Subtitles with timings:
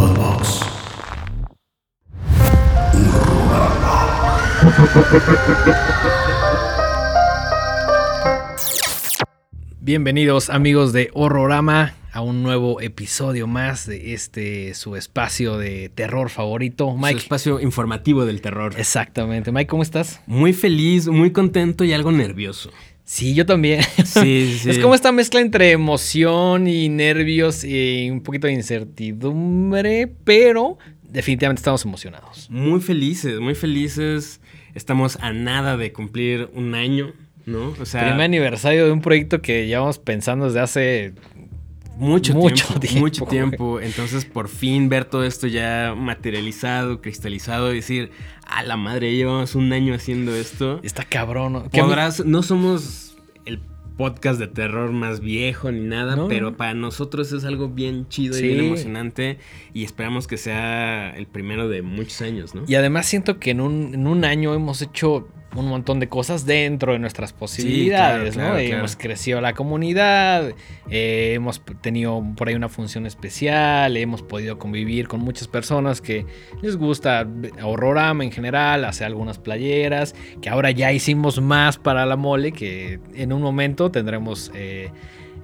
[0.00, 0.60] Podbox.
[9.82, 16.30] Bienvenidos amigos de Horrorama a un nuevo episodio más de este su espacio de terror
[16.30, 16.92] favorito.
[16.92, 17.18] Su Mike.
[17.18, 18.72] espacio informativo del terror.
[18.78, 19.52] Exactamente.
[19.52, 20.22] Mike, ¿cómo estás?
[20.26, 22.70] Muy feliz, muy contento y algo nervioso.
[23.10, 23.82] Sí, yo también.
[24.04, 24.70] Sí, sí.
[24.70, 31.58] Es como esta mezcla entre emoción y nervios y un poquito de incertidumbre, pero definitivamente
[31.58, 32.48] estamos emocionados.
[32.50, 34.40] Muy felices, muy felices.
[34.76, 37.12] Estamos a nada de cumplir un año,
[37.46, 37.74] ¿no?
[37.80, 41.14] O sea, Primer aniversario de un proyecto que llevamos pensando desde hace
[42.00, 43.80] mucho, mucho tiempo, tiempo, Mucho tiempo.
[43.80, 48.10] Entonces, por fin ver todo esto ya materializado, cristalizado y decir,
[48.46, 50.80] a la madre, llevamos un año haciendo esto.
[50.82, 51.68] Está cabrón.
[51.70, 53.60] Podrás, no somos el
[53.96, 58.34] podcast de terror más viejo ni nada, No, pero para nosotros es algo bien chido
[58.34, 58.44] Sí.
[58.44, 59.38] y bien emocionante
[59.74, 62.62] y esperamos que sea el primero de muchos años, ¿no?
[62.66, 66.46] Y además siento que en un, en un año hemos hecho un montón de cosas
[66.46, 68.54] dentro de nuestras posibilidades, claro, ¿no?
[68.54, 68.78] claro, claro.
[68.78, 70.52] Hemos crecido la comunidad,
[70.88, 76.24] eh, hemos tenido por ahí una función especial, hemos podido convivir con muchas personas que
[76.62, 77.26] les gusta
[77.62, 83.00] Horrorama en general, hacer algunas playeras, que ahora ya hicimos más para la mole, que
[83.14, 84.50] en un momento tendremos...
[84.54, 84.90] eh,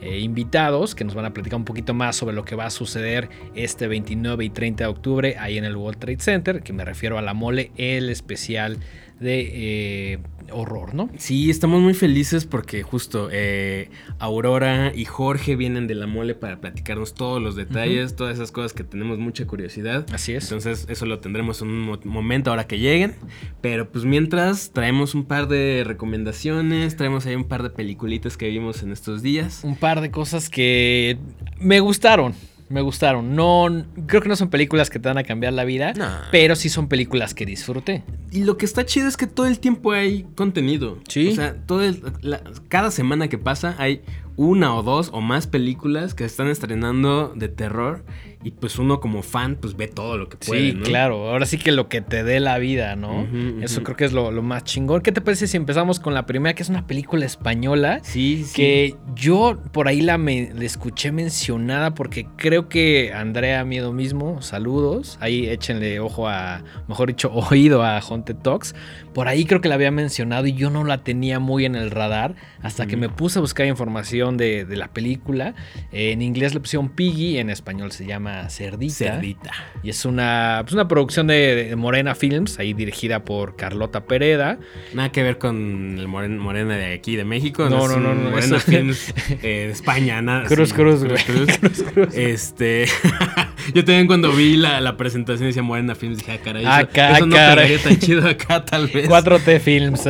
[0.02, 2.70] eh, invitados que nos van a platicar un poquito más sobre lo que va a
[2.70, 6.84] suceder este 29 y 30 de octubre ahí en el World Trade Center, que me
[6.84, 8.78] refiero a la mole, el especial
[9.20, 10.18] de eh,
[10.52, 11.08] horror, ¿no?
[11.16, 16.60] Sí, estamos muy felices porque justo eh, Aurora y Jorge vienen de la mole para
[16.60, 20.06] platicarnos todos los detalles, todas esas cosas que tenemos mucha curiosidad.
[20.12, 20.44] Así es.
[20.44, 23.14] Entonces eso lo tendremos en un mo- momento ahora que lleguen.
[23.60, 28.48] Pero pues mientras traemos un par de recomendaciones, traemos ahí un par de peliculitas que
[28.48, 29.60] vimos en estos días.
[29.64, 31.18] un par de cosas que
[31.58, 32.34] me gustaron.
[32.68, 33.36] Me gustaron.
[33.36, 33.66] No,
[34.06, 36.08] creo que no son películas que te van a cambiar la vida, No.
[36.32, 38.02] pero sí son películas que disfruté.
[38.32, 40.98] Y lo que está chido es que todo el tiempo hay contenido.
[41.08, 41.28] Sí.
[41.28, 44.02] O sea, todo el- la- cada semana que pasa hay
[44.36, 48.04] una o dos o más películas que se están estrenando de terror.
[48.44, 50.70] Y pues uno como fan pues ve todo lo que puede.
[50.70, 50.84] sí, ¿no?
[50.84, 51.30] claro.
[51.30, 53.26] Ahora sí que lo que te dé la vida, ¿no?
[53.62, 55.00] Eso creo que es lo, lo más chingón.
[55.00, 58.00] ¿Qué te parece si empezamos con la primera, que es una película española?
[58.02, 58.54] Sí, sí.
[58.54, 64.40] Que yo por ahí la, me- la escuché mencionada porque creo que Andrea Miedo mismo,
[64.42, 68.74] saludos, ahí échenle ojo a, mejor dicho, oído a Haunted Talks.
[69.14, 71.90] Por ahí creo que la había mencionado y yo no la tenía muy en el
[71.90, 75.54] radar hasta que me puse a buscar información de, de la película.
[75.90, 78.94] Eh, en inglés le pusieron Piggy, en español se llama Cerdita.
[78.94, 79.50] Cerdita.
[79.82, 84.58] Y es una, pues una producción de, de Morena Films, ahí dirigida por Carlota Pereda.
[84.94, 87.68] Nada que ver con el moren- Morena de aquí de México.
[87.70, 90.44] No, no, no, Morena eso- Films eh, de España, nada.
[90.48, 91.22] Cruz, sí, cruz, güey.
[91.24, 91.58] cruz.
[91.58, 92.14] Cruz, cruz.
[92.14, 92.86] Este.
[93.74, 96.64] yo también cuando vi la, la presentación decía Morena Films, dije, ah, caray.
[96.66, 97.78] Ah, eso, eso no caray.
[97.78, 99.08] tan chido acá, tal vez.
[99.08, 100.08] 4T Films.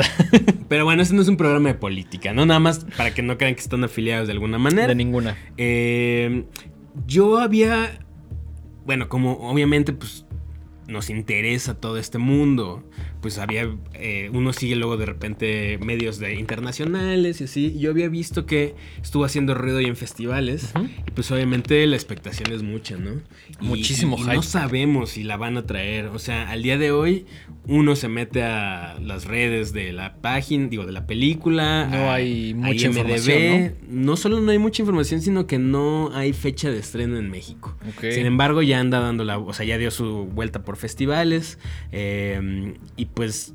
[0.69, 2.45] Pero bueno, este no es un programa de política, ¿no?
[2.47, 4.89] Nada más para que no crean que están afiliados de alguna manera.
[4.89, 5.37] de ninguna.
[5.57, 6.45] Eh,
[7.07, 8.01] yo había.
[8.87, 10.25] Bueno, como obviamente, pues.
[10.89, 12.89] Nos interesa todo este mundo.
[13.27, 13.69] Pues había.
[13.95, 17.77] eh, uno sigue luego de repente medios de internacionales y así.
[17.77, 20.73] Yo había visto que estuvo haciendo ruido y en festivales.
[21.09, 23.21] Y pues obviamente la expectación es mucha, ¿no?
[23.61, 24.35] Muchísimo y hype.
[24.37, 26.07] No sabemos si la van a traer.
[26.07, 27.27] O sea, al día de hoy,
[27.67, 31.87] uno se mete a las redes de la página, digo, de la película.
[31.91, 32.87] No a- hay a mucha IMDb.
[32.99, 34.17] información, ¿no?
[34.17, 37.77] solo no hay mucha información, sino que no hay fecha de estreno en México.
[38.01, 39.39] Sin embargo, ya anda dando la.
[39.39, 41.59] O sea, ya dio su vuelta por festivales.
[41.91, 43.55] eh, y pues.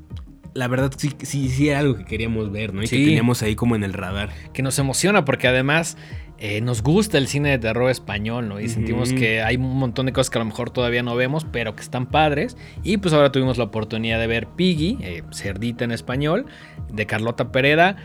[0.54, 2.82] La verdad, sí, sí, sí era algo que queríamos ver, ¿no?
[2.82, 2.98] Y Sí.
[2.98, 4.28] que teníamos ahí como en el radar.
[4.52, 5.96] que nos emociona porque además
[6.38, 8.60] eh, nos gusta el cine de terror español, ¿no?
[8.60, 11.46] Y sentimos que hay un montón de cosas que a lo mejor todavía no vemos,
[11.50, 12.56] pero que están padres.
[12.82, 16.44] Y pues ahora tuvimos la oportunidad de ver Piggy, eh, Cerdita en español,
[16.92, 17.96] de Carlota Pereda.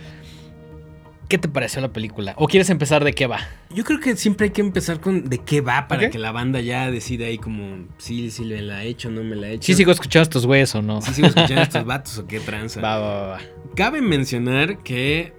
[1.28, 2.34] ¿Qué te pareció la película?
[2.38, 3.40] ¿O quieres empezar de qué va?
[3.70, 6.62] Yo creo que siempre hay que empezar con de qué va para que la banda
[6.62, 9.66] ya decida ahí como sí, sí me la he hecho, no me la he hecho.
[9.66, 11.02] ¿Sí sigo escuchando estos güeyes o no?
[11.02, 12.80] Sí sigo escuchando estos vatos o qué tranza.
[12.80, 13.40] Va, va, va, va.
[13.76, 15.34] Cabe mencionar que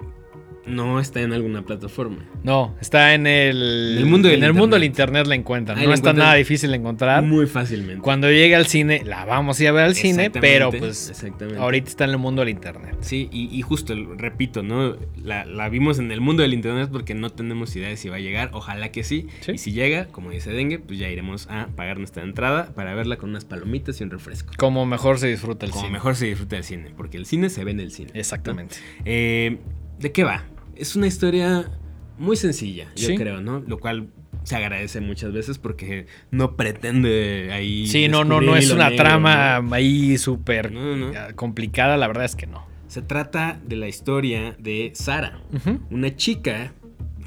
[0.68, 2.18] no está en alguna plataforma.
[2.42, 4.98] No, está en el, el mundo del en el mundo del internet.
[5.22, 5.78] internet la encuentran.
[5.78, 7.22] Ahí no la está encuentran nada difícil de encontrar.
[7.24, 8.02] Muy fácilmente.
[8.02, 11.58] Cuando llegue al cine, la vamos a ir a ver al cine, pero pues exactamente.
[11.60, 12.96] ahorita está en el mundo del internet.
[13.00, 14.96] Sí, y, y justo, repito, ¿no?
[15.22, 18.16] La, la vimos en el mundo del internet porque no tenemos idea de si va
[18.16, 18.50] a llegar.
[18.52, 19.26] Ojalá que sí.
[19.40, 19.52] Sí.
[19.52, 23.16] Y si llega, como dice Dengue, pues ya iremos a pagar nuestra entrada para verla
[23.16, 24.52] con unas palomitas y un refresco.
[24.56, 25.92] Como mejor se disfruta el Como cine.
[25.92, 28.10] mejor se disfruta del cine, porque el cine se ve en el cine.
[28.14, 28.18] ¿no?
[28.20, 28.76] Exactamente.
[29.04, 29.58] Eh,
[29.98, 30.44] ¿De qué va?
[30.78, 31.70] Es una historia
[32.18, 33.16] muy sencilla, yo Sí.
[33.16, 33.60] creo, ¿no?
[33.66, 34.08] Lo cual
[34.44, 37.86] se agradece muchas veces porque no pretende ahí.
[37.86, 40.72] Sí, no, no, no es una trama ahí súper
[41.34, 42.66] complicada, la verdad es que no.
[42.86, 45.40] Se trata de la historia de Sara,
[45.90, 46.72] una chica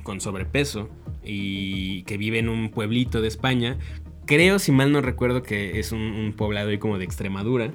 [0.03, 0.89] con sobrepeso
[1.23, 3.77] y que vive en un pueblito de España.
[4.25, 7.71] Creo, si mal no recuerdo, que es un, un poblado ahí como de Extremadura.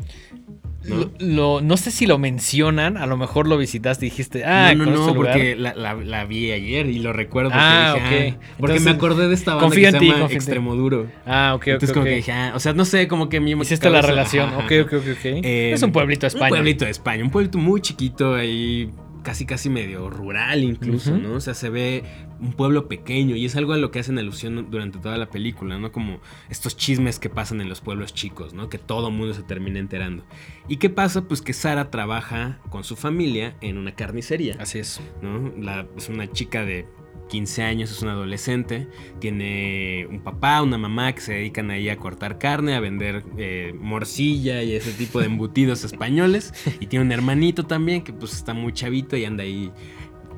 [0.88, 1.10] ¿No?
[1.18, 4.86] Lo, no sé si lo mencionan, a lo mejor lo visitaste y dijiste, ah, no,
[4.86, 9.28] no, no, porque la, vi ayer y lo recuerdo ah, dije, ah, porque me acordé
[9.28, 11.06] de esta banda que se llama Extremoduro.
[11.26, 11.66] Ah, ok, ok.
[11.68, 14.54] Entonces como que dije, ah, o sea, no sé, como que mi Hiciste la relación,
[14.54, 15.24] ok, ok, ok, ok.
[15.24, 16.46] Eh, es un pueblito de España.
[16.46, 18.90] Un pueblito de España, un pueblito muy chiquito ahí
[19.26, 21.34] casi casi medio rural incluso, ¿no?
[21.34, 22.04] O sea, se ve
[22.38, 25.80] un pueblo pequeño y es algo a lo que hacen alusión durante toda la película,
[25.80, 25.90] ¿no?
[25.90, 28.68] Como estos chismes que pasan en los pueblos chicos, ¿no?
[28.68, 30.24] Que todo mundo se termina enterando.
[30.68, 31.22] ¿Y qué pasa?
[31.22, 34.54] Pues que Sara trabaja con su familia en una carnicería.
[34.60, 35.00] Así es.
[35.22, 35.52] ¿no?
[35.58, 36.86] La, es una chica de
[37.28, 38.88] 15 años, es un adolescente,
[39.18, 43.74] tiene un papá, una mamá que se dedican ahí a cortar carne, a vender eh,
[43.78, 46.54] morcilla y ese tipo de embutidos españoles.
[46.80, 49.72] Y tiene un hermanito también que pues está muy chavito y anda ahí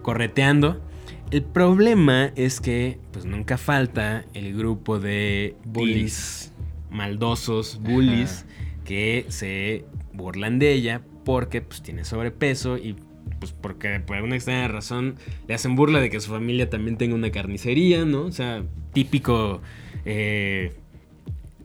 [0.03, 0.83] correteando.
[1.31, 6.53] El problema es que pues nunca falta el grupo de bullies,
[6.91, 8.47] maldosos, bullies,
[8.85, 9.85] que se
[10.15, 12.97] burlan de ella porque pues tiene sobrepeso y
[13.39, 15.17] pues porque por alguna extraña razón
[15.47, 18.23] le hacen burla de que su familia también tenga una carnicería, ¿no?
[18.23, 19.61] O sea, típico
[20.05, 20.73] eh,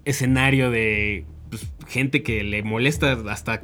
[0.05, 3.61] escenario de pues, gente que le molesta hasta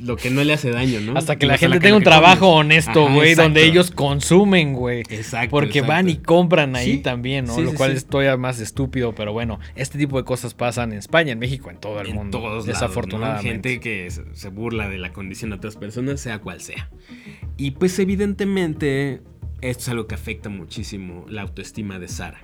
[0.00, 1.16] lo que no le hace daño, ¿no?
[1.16, 5.00] Hasta que la gente tenga un trabajo honesto, güey, donde ellos consumen, güey.
[5.10, 5.50] Exacto.
[5.50, 7.60] Porque van y compran ahí también, ¿no?
[7.60, 11.32] lo cual es todavía más estúpido, pero bueno, este tipo de cosas pasan en España,
[11.32, 12.38] en México, en todo el en mundo.
[12.38, 13.48] Todos desafortunadamente.
[13.48, 16.88] Gente que se burla de la condición de otras personas, sea cual sea.
[17.56, 19.22] Y pues evidentemente
[19.60, 22.40] esto es algo que afecta muchísimo la autoestima de Sara.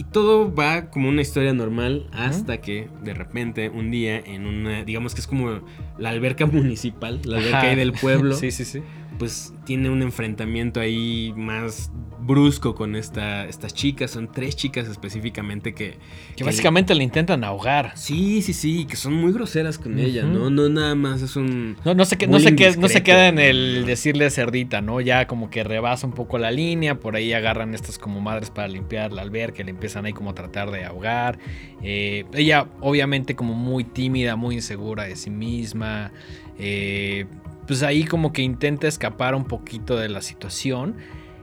[0.00, 4.82] Y todo va como una historia normal hasta que de repente un día en una,
[4.82, 5.60] digamos que es como
[5.98, 8.34] la alberca municipal, la alberca ahí del pueblo.
[8.34, 8.82] sí, sí, sí.
[9.20, 14.12] Pues tiene un enfrentamiento ahí más brusco con esta, estas chicas.
[14.12, 15.98] Son tres chicas específicamente que.
[16.36, 17.04] Que, básicamente le...
[17.04, 17.92] intentan ahogar.
[17.96, 18.86] Sí, sí, sí.
[18.86, 20.48] Que son muy groseras con ella, ¿no?
[20.48, 21.76] No nada más es un.
[21.84, 25.02] No, no, se, no, se, queda, no se queda en el decirle cerdita, ¿no?
[25.02, 26.98] Ya como que rebasa un poco la línea.
[26.98, 29.62] Por ahí agarran estas como madres para limpiar la alberca.
[29.62, 31.38] Le empiezan ahí como a tratar de ahogar.
[31.82, 36.10] Eh, ella, obviamente, como muy tímida, muy insegura de sí misma.
[36.58, 37.26] Eh,
[37.70, 40.96] pues ahí como que intenta escapar un poquito de la situación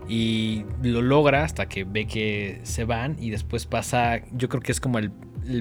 [0.09, 4.73] y lo logra hasta que ve que se van y después pasa, yo creo que
[4.73, 5.13] es como el,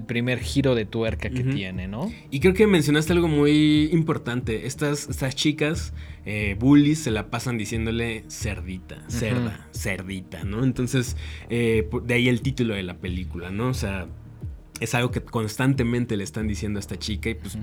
[0.08, 2.12] primer giro de tuerca que tiene, ¿no?
[2.32, 4.66] Y creo que mencionaste algo muy importante.
[4.66, 10.64] Estas, estas chicas, eh, bullies, se la pasan diciéndole cerdita, cerda, cerdita, ¿no?
[10.64, 11.16] Entonces,
[11.48, 13.68] eh, de ahí el título de la película, ¿no?
[13.68, 14.08] O sea,
[14.80, 17.56] es algo que constantemente le están diciendo a esta chica y pues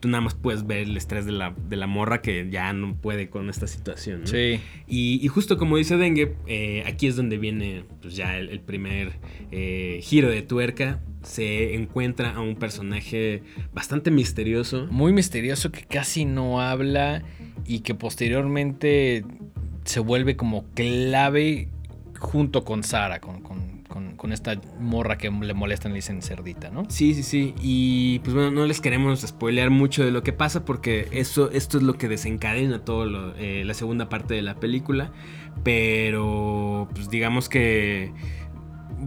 [0.00, 2.94] tú nada más puedes ver el estrés de la, de la morra que ya no
[2.96, 4.22] puede con esta situación.
[4.22, 4.26] ¿no?
[4.26, 4.60] Sí.
[4.86, 9.12] Y, justo como dice Dengue, eh, aquí es donde viene pues ya el, primer
[9.50, 11.00] eh, giro de tuerca.
[11.22, 13.42] Se encuentra a un personaje
[13.72, 14.86] bastante misterioso.
[14.90, 17.22] Muy misterioso que casi no habla
[17.66, 19.24] y que posteriormente
[19.84, 21.68] se vuelve como clave
[22.18, 23.67] junto con Sara, con, con
[24.18, 26.84] con, esta morra que le molestan, le dicen cerdita, ¿no?
[26.90, 27.54] Sí, sí, sí.
[27.62, 31.78] Y pues bueno, no les queremos spoilear mucho de lo que pasa porque eso, esto
[31.78, 35.10] es lo que desencadena todo eh, la segunda parte de la película.
[35.64, 38.12] Pero pues digamos que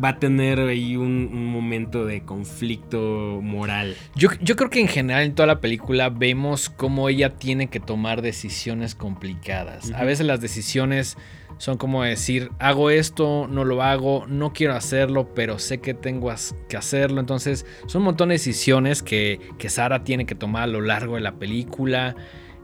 [0.03, 3.95] va a tener ahí un, momento de conflicto moral.
[4.15, 7.79] Yo, yo, creo que en general en toda la película vemos cómo ella tiene que
[7.79, 9.91] tomar decisiones complicadas.
[9.93, 11.17] A veces las decisiones
[11.61, 16.33] son como decir, hago esto, no lo hago, no quiero hacerlo, pero sé que tengo
[16.67, 17.19] que hacerlo.
[17.19, 21.17] Entonces son un montón de decisiones que, que Sara tiene que tomar a lo largo
[21.17, 22.15] de la película.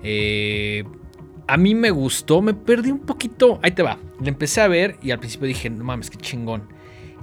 [0.01, 0.83] Eh,
[1.47, 3.59] a mí me gustó, me perdí un poquito.
[3.61, 3.99] Ahí te va.
[4.19, 6.63] Le empecé a ver y al principio dije, no mames, qué chingón.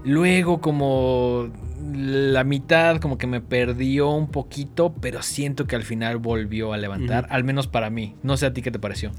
[0.04, 1.50] Luego como
[1.92, 6.76] la mitad como que me perdió un poquito, pero siento que al final volvió a
[6.76, 8.14] levantar, al menos para mí.
[8.22, 9.10] No sé a ti qué te pareció.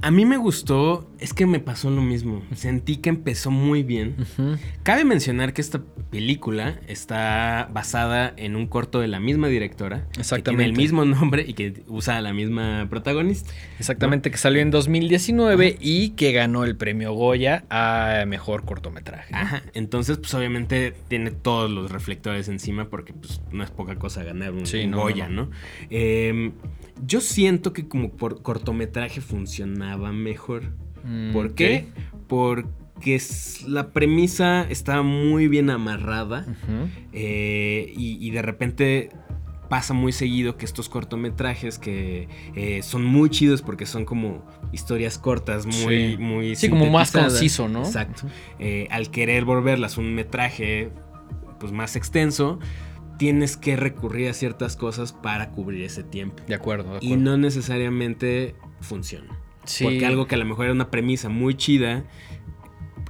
[0.00, 2.42] A mí me gustó, es que me pasó lo mismo.
[2.54, 4.16] Sentí que empezó muy bien.
[4.82, 10.06] Cabe mencionar que esta película está basada en un corto de la misma directora.
[10.18, 10.42] Exactamente.
[10.42, 13.52] Que tiene el mismo nombre y que usa a la misma protagonista.
[13.78, 19.34] Exactamente, que salió en 2019 y que ganó el premio Goya a mejor cortometraje.
[19.34, 19.62] Ajá.
[19.74, 24.52] Entonces, pues obviamente tiene todos los reflectores encima porque pues no es poca cosa ganar
[24.52, 25.50] un, Goya, ¿no?
[25.90, 26.52] Em,
[27.04, 29.20] yo siento que como por cortometraje
[29.88, 30.62] funcionaba mejor.
[31.04, 31.86] Mm, ¿Por qué?
[32.26, 33.20] Porque
[33.66, 36.46] la premisa está muy bien amarrada
[37.12, 39.10] eh, y, y de repente
[39.68, 44.42] pasa muy seguido que estos cortometrajes que eh, son muy chidos porque son como
[44.72, 46.16] historias cortas, muy, Sí.
[46.18, 47.80] muy Sí, como más conciso, ¿no?
[47.80, 48.22] Exacto.
[48.58, 50.90] Eh, al querer volverlas un metraje
[51.60, 52.58] pues más extenso,
[53.18, 56.42] tienes que recurrir a ciertas cosas para cubrir ese tiempo.
[56.46, 59.37] De acuerdo, de Y no necesariamente funciona.
[59.68, 59.84] Sí.
[59.84, 62.04] Porque algo que a lo mejor era una premisa muy chida,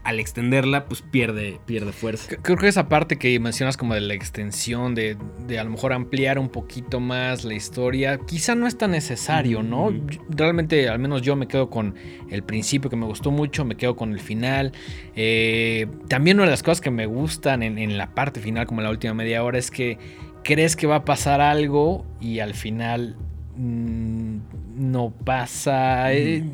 [0.08, 2.36] al extenderla, pues pierde, pierde fuerza.
[2.40, 5.92] Creo que esa parte que mencionas como de la extensión, de, de a lo mejor
[5.92, 9.92] ampliar un poquito más la historia, quizá no es tan necesario, ¿no?
[10.30, 11.94] Realmente, al menos yo me quedo con
[12.30, 14.72] el principio que me gustó mucho, me quedo con el final.
[15.14, 18.80] Eh, también una de las cosas que me gustan en, en la parte final, como
[18.80, 19.98] la última media hora, es que
[20.42, 23.16] crees que va a pasar algo y al final
[23.56, 24.38] mm,
[24.78, 26.12] no pasa.
[26.12, 26.44] Eh,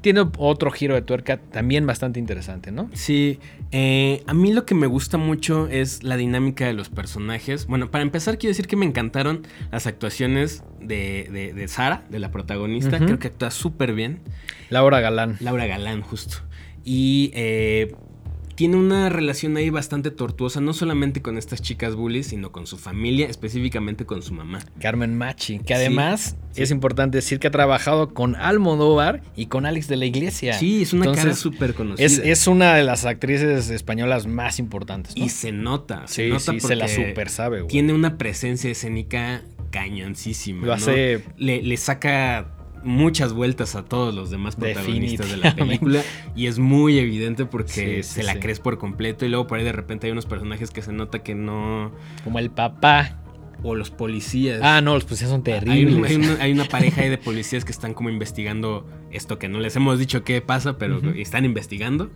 [0.00, 2.90] tiene otro giro de tuerca también bastante interesante, ¿no?
[2.92, 3.38] Sí,
[3.70, 7.66] eh, a mí lo que me gusta mucho es la dinámica de los personajes.
[7.66, 12.18] Bueno, para empezar quiero decir que me encantaron las actuaciones de, de, de Sara, de
[12.18, 12.98] la protagonista.
[12.98, 14.20] Creo que actúa súper bien.
[14.70, 15.36] Laura Galán.
[15.40, 16.38] Laura Galán, justo.
[16.84, 17.94] Y eh,
[18.54, 22.78] tiene una relación ahí bastante tortuosa, no solamente con estas chicas bullies, sino con su
[22.78, 24.60] familia, específicamente con su mamá.
[24.80, 26.62] Carmen Machi, que además sí.
[26.62, 30.54] es importante decir que ha trabajado con Almodóvar y con Alex de la Iglesia.
[30.54, 32.06] Sí, es una cara súper conocida.
[32.06, 35.16] Es, es una de las actrices españolas más importantes.
[35.16, 35.24] ¿no?
[35.24, 37.68] Y se nota, se sí, nota sí, se la porque super sabe, güey.
[37.68, 40.60] Tiene una presencia escénica cañoncísima.
[40.60, 40.72] Lo ¿no?
[40.74, 42.53] hace Le, le saca
[42.84, 46.02] muchas vueltas a todos los demás protagonistas de la película
[46.36, 48.40] y es muy evidente porque Sí, sí, se la sí.
[48.40, 51.22] crees por completo y luego por ahí de repente hay unos personajes que se nota
[51.22, 51.90] que no
[52.24, 53.18] como el papá.
[53.66, 56.04] O los policías Ah, no, los policías son terribles.
[56.10, 59.58] hay una, hay una pareja ahí de policías que están como investigando esto que no
[59.58, 62.10] les hemos dicho qué pasa, pero están investigando.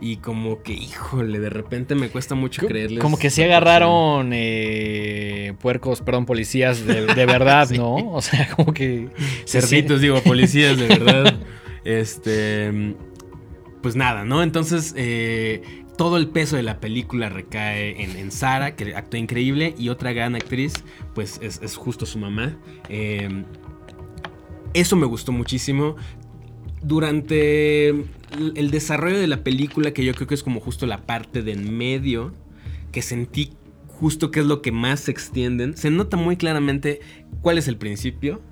[0.00, 3.00] Y como que, híjole, de repente me cuesta mucho creerles.
[3.00, 7.76] Como que sí agarraron eh, puercos, perdón, policías de, de verdad, Sí.
[7.76, 7.96] ¿no?
[8.12, 9.08] O sea, como que...
[9.46, 11.34] Cerditos, digo, policías, de verdad.
[11.84, 12.94] este.
[13.82, 14.42] Pues nada, ¿no?
[14.42, 19.88] Entonces, eh, todo el peso de la película recae en, Sara, que actúa increíble, y
[19.88, 20.72] otra gran actriz,
[21.14, 22.56] pues es, justo su mamá.
[22.88, 23.44] Eh,
[24.72, 25.96] eso me gustó muchísimo.
[26.82, 28.06] Durante el
[28.56, 31.52] el desarrollo de la película, que yo creo que es como justo la parte de
[31.52, 32.32] en medio,
[32.92, 33.52] que sentí
[33.86, 37.00] justo que es lo que más se extienden, se nota muy claramente
[37.40, 38.42] cuál es el principio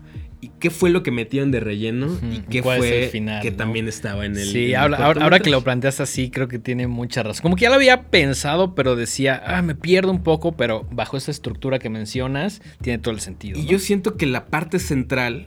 [0.42, 3.56] y qué fue lo que metieron de relleno y qué fue el final, que ¿no?
[3.56, 4.42] también estaba en el.
[4.42, 7.42] en Sí, el ahora, que lo planteas así, creo que tiene mucha razón.
[7.42, 11.16] Como que ya lo había pensado, pero decía, ah, me pierdo un poco, pero bajo
[11.16, 13.56] esa estructura que mencionas, tiene todo el sentido.
[13.56, 13.68] Y ¿no?
[13.70, 15.46] yo siento que la parte central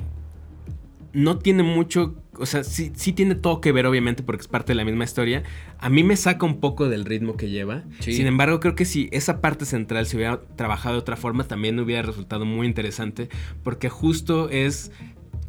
[1.16, 4.74] no tiene mucho, o sea, sí, sí tiene todo que ver obviamente porque es parte
[4.74, 5.44] de la misma historia.
[5.80, 7.84] A mí me saca un poco del ritmo que lleva.
[8.02, 8.14] Sí.
[8.14, 11.80] Sin embargo, creo que si esa parte central se hubiera trabajado de otra forma, también
[11.80, 13.30] hubiera resultado muy interesante
[13.64, 14.92] porque justo es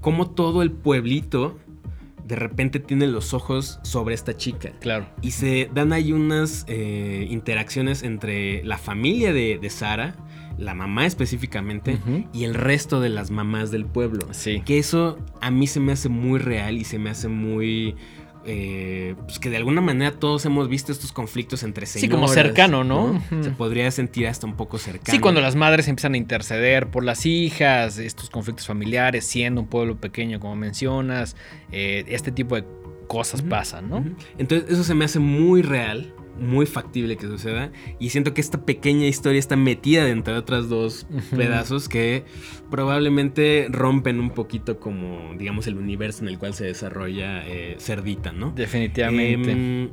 [0.01, 1.59] como todo el pueblito
[2.25, 4.73] de repente tiene los ojos sobre esta chica.
[4.81, 5.07] Claro.
[5.23, 10.17] Y se dan ahí unas eh, interacciones entre la familia de, de Sara,
[10.59, 11.99] la mamá específicamente,
[12.33, 14.27] y el resto de las mamás del pueblo.
[14.33, 14.63] Sí.
[14.65, 17.95] Que eso a mí se me hace muy real y se me hace muy...
[18.47, 22.09] eh, pues que de alguna manera todos hemos visto estos conflictos entre señoras.
[22.09, 23.21] Sí, como cercano, ¿no?
[23.43, 25.13] Se podría sentir hasta un poco cercano.
[25.15, 29.67] Sí, cuando las madres empiezan a interceder por las hijas, estos conflictos familiares, siendo un
[29.67, 31.37] pueblo pequeño, como mencionas,
[31.73, 32.65] eh, este tipo de
[33.09, 34.05] cosas pasan, ¿no?
[34.39, 37.71] Entonces eso se me hace muy real, muy factible que suceda.
[37.99, 42.25] Y siento que esta pequeña historia está metida dentro de otras dos pedazos que
[42.71, 48.33] probablemente rompen un poquito como, digamos, el universo en el cual se desarrolla eh, Cerdita,
[48.33, 48.53] ¿no?
[48.53, 49.51] Definitivamente.
[49.53, 49.91] Em,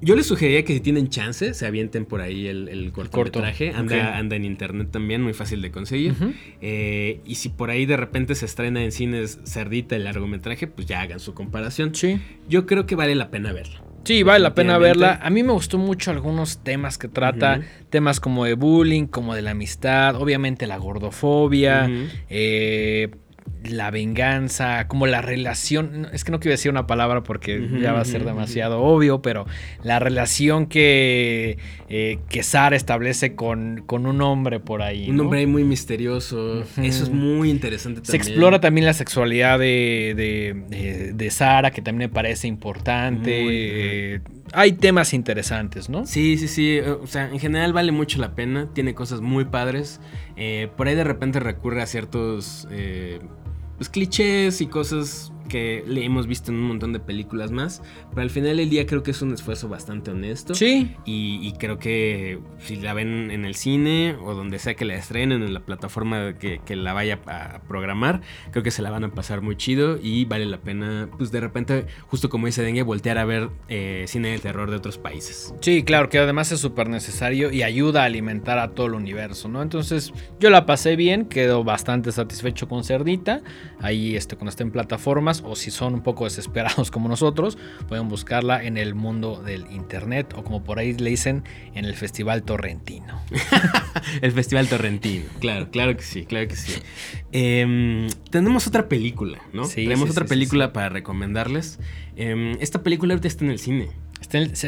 [0.00, 3.68] yo les sugeriría que si tienen chance, se avienten por ahí el, el cortometraje.
[3.68, 6.14] corto, anda, anda en internet también, muy fácil de conseguir.
[6.60, 10.86] Eh, y si por ahí de repente se estrena en cines Cerdita el largometraje, pues
[10.86, 11.94] ya hagan su comparación.
[11.94, 12.20] Sí.
[12.48, 13.82] Yo creo que vale la pena verla.
[14.04, 15.18] Sí, vale la pena verla.
[15.22, 19.42] A mí me gustó mucho algunos temas que trata, temas como de bullying, como de
[19.42, 21.90] la amistad, obviamente la gordofobia,
[22.28, 23.10] eh,
[23.70, 28.00] la venganza, como la relación, es que no quiero decir una palabra porque ya va
[28.00, 29.46] a ser demasiado obvio, pero
[29.82, 35.08] la relación que, eh, que Sara establece con, con un hombre por ahí.
[35.10, 35.22] Un ¿no?
[35.24, 36.62] hombre ahí muy misterioso.
[36.82, 38.28] Eso es muy interesante Se también.
[38.32, 44.14] explora también la sexualidad de, de, de- de Sara, que también me parece importante.
[44.14, 44.20] Eh,
[44.52, 46.06] hay temas interesantes, ¿no?
[46.06, 46.76] Sí, sí, sí.
[46.78, 48.68] eh, O sea, en general vale mucho la pena.
[48.74, 50.00] Tiene cosas muy padres.
[50.36, 53.20] Eh, por ahí de repente recurre a ciertos eh,
[53.76, 57.82] pues, clichés y cosas que le hemos visto en un montón de películas más.
[58.10, 60.54] Pero al final del día creo que es un esfuerzo bastante honesto.
[60.54, 60.96] Sí.
[61.04, 65.42] Y, creo que si la ven en el cine o donde sea que la estrenen,
[65.42, 68.20] en la plataforma que, la vaya a programar,
[68.50, 71.40] creo que se la van a pasar muy chido y vale la pena, pues de
[71.40, 75.54] repente, justo como dice Dengue, voltear a ver eh, cine de terror de otros países.
[75.60, 79.48] Sí, claro, que además es súper necesario y ayuda a alimentar a todo el universo,
[79.48, 79.62] ¿no?
[79.62, 83.42] Entonces yo la pasé bien, quedo bastante satisfecho con Cerdita,
[83.80, 88.08] ahí este, cuando esté en plataformas o si son un poco desesperados como nosotros, pueden
[88.08, 92.42] buscarla en el mundo del internet o como por ahí le dicen en el Festival
[92.42, 93.20] Torrentino.
[94.22, 96.72] el Festival Torrentino, claro, claro que sí, claro que sí.
[97.32, 99.64] Em, tenemos otra película, ¿no?
[99.64, 101.78] Sí, tenemos otra película para recomendarles.
[102.16, 103.90] Em, esta película ahorita está en el cine.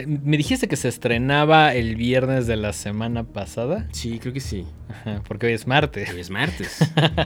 [0.06, 3.88] Me dijiste que se estrenaba el viernes de la semana pasada.
[3.92, 4.64] Sí, creo que sí.
[4.88, 6.10] Ajá, porque hoy es martes.
[6.10, 6.78] Hoy es martes.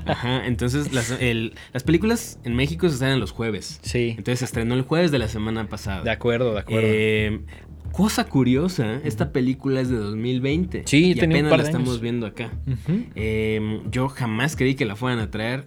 [0.07, 1.15] Ajá, entonces las,
[1.73, 3.81] las películas en México se estrenan los jueves.
[3.83, 4.11] Sí.
[4.11, 6.03] Entonces se estrenó el jueves de la semana pasada.
[6.03, 6.89] De acuerdo, de acuerdo.
[6.91, 7.41] Eh,
[7.93, 10.85] cosa curiosa, esta película es de 2020.
[10.87, 12.51] Sí, y apenas la estamos viendo acá.
[13.15, 15.65] Em, yo jamás creí que la fueran a traer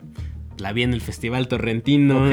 [0.57, 2.29] la vi en el Festival Torrentino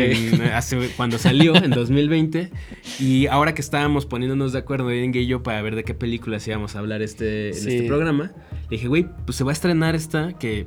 [0.97, 2.51] cuando salió en 2020
[2.99, 6.47] y ahora que estábamos poniéndonos de acuerdo Dengue y yo para ver de qué películas
[6.47, 8.33] íbamos a hablar este, en este programa,
[8.65, 10.67] le dije, güey, pues se va a estrenar esta que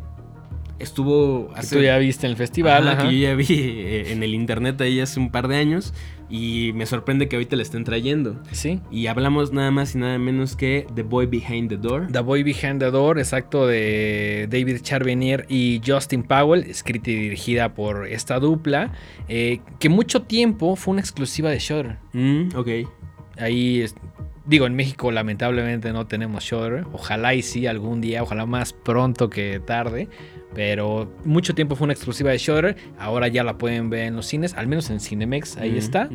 [0.79, 1.53] estuvo...
[1.53, 2.97] Que tú ya viste en el festival.
[2.97, 5.93] que yo ya vi eh, en el internet ahí hace un par de años
[6.29, 8.41] y me sorprende que ahorita la estén trayendo.
[8.51, 8.79] Sí.
[8.91, 12.07] Y hablamos nada más y nada menos que The Boy Behind the Door.
[12.11, 17.73] The Boy Behind the Door, exacto, de David Charvenier y Justin Powell, escrita y dirigida
[17.73, 18.93] por esta dupla,
[19.27, 21.97] eh, que mucho tiempo fue una exclusiva de Shudder.
[22.13, 22.67] Mm, ok.
[23.37, 23.85] Ahí
[24.45, 26.85] Digo, en México lamentablemente no tenemos Shudder.
[26.91, 30.09] Ojalá y sí algún día, ojalá más pronto que tarde.
[30.53, 32.75] Pero mucho tiempo fue una exclusiva de Shudder.
[32.99, 36.09] Ahora ya la pueden ver en los cines, al menos en Cinemex, ahí está.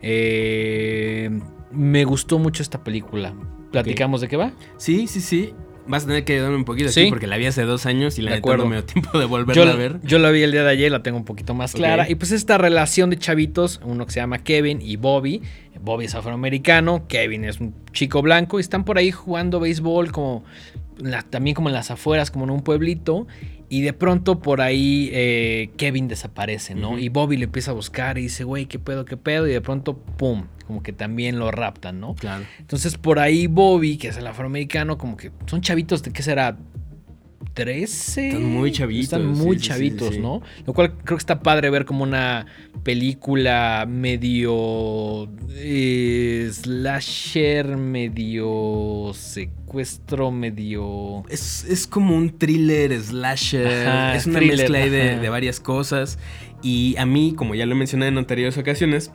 [0.00, 1.30] Eh,
[1.72, 3.34] me gustó mucho esta película.
[3.72, 4.52] ¿Platicamos de qué va?
[4.76, 5.52] Sí, sí, sí.
[5.88, 8.22] Vas a tener que ayudarme un poquito aquí porque la vi hace dos años y
[8.22, 10.00] la neta no me dio tiempo de volverla a ver.
[10.02, 12.08] Yo la vi el día de ayer, la tengo un poquito más clara.
[12.08, 15.42] Y pues esta relación de chavitos, uno que se llama Kevin y Bobby.
[15.80, 20.44] Bobby es afroamericano, Kevin es un chico blanco y están por ahí jugando béisbol como
[21.30, 23.26] también como en las afueras, como en un pueblito.
[23.68, 26.98] Y de pronto por ahí eh, Kevin desaparece, ¿no?
[26.98, 29.46] Y Bobby le empieza a buscar y dice, güey, ¿qué pedo, qué pedo?
[29.46, 30.46] Y de pronto, ¡pum!
[30.66, 32.14] Como que también lo raptan, ¿no?
[32.14, 32.44] Claro.
[32.58, 36.56] Entonces por ahí Bobby, que es el afroamericano, como que son chavitos de qué será
[37.56, 38.28] 13.
[38.28, 39.04] Están muy chavitos.
[39.04, 40.42] Están muy chavitos, ¿no?
[40.66, 42.44] Lo cual creo que está padre ver como una
[42.84, 51.24] película medio eh, slasher, medio secuestro, medio...
[51.30, 54.14] Es, como un thriller slasher.
[54.14, 56.18] es una mezcla de, de varias cosas.
[56.62, 59.12] Y a mí, como ya lo he mencionado en anteriores ocasiones,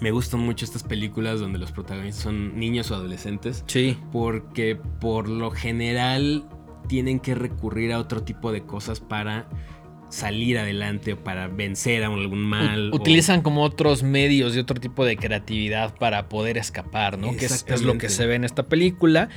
[0.00, 3.64] me gustan mucho estas películas donde los protagonistas son niños o adolescentes.
[3.66, 3.98] Sí.
[4.12, 6.44] Porque por lo general
[6.86, 9.48] tienen que recurrir a otro tipo de cosas para
[10.08, 12.90] salir adelante o para vencer a algún mal.
[12.92, 17.36] utilizan como otros medios y otro tipo de creatividad para poder escapar, ¿no?
[17.36, 19.28] Que es, lo que se ve en esta película.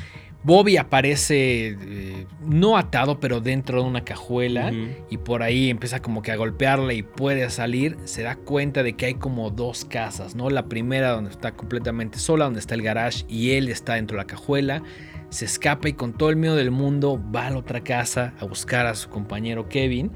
[0.42, 4.72] Bobby aparece eh, no atado, pero dentro de una cajuela
[5.10, 7.98] y por ahí empieza como que a golpearla y puede salir.
[8.06, 10.50] Se da cuenta de que hay como dos casas, ¿no?
[10.50, 14.24] La primera donde está completamente sola, donde está el garage y él está dentro de
[14.24, 14.82] la cajuela
[15.30, 18.46] se escapa y con todo el miedo del mundo va a la otra casa a
[18.46, 20.12] buscar a su compañero Kevin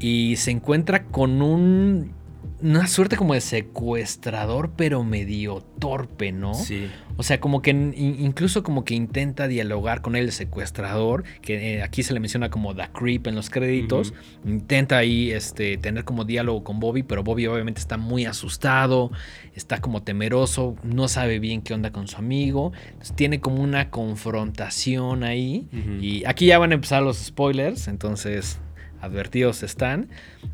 [0.00, 2.12] y se encuentra con un
[2.60, 6.54] una suerte como de secuestrador, pero medio torpe, ¿no?
[6.54, 6.88] Sí.
[7.16, 12.04] O sea, como que incluso como que intenta dialogar con el secuestrador, que eh, aquí
[12.04, 14.14] se le menciona como The Creep en los créditos.
[14.44, 19.10] Intenta ahí este, tener como diálogo con Bobby, pero Bobby obviamente está muy asustado,
[19.54, 22.72] está como temeroso, no sabe bien qué onda con su amigo.
[22.86, 25.66] Entonces tiene como una confrontación ahí.
[26.00, 28.60] Y aquí ya van a empezar los spoilers, entonces
[29.00, 30.08] advertidos están,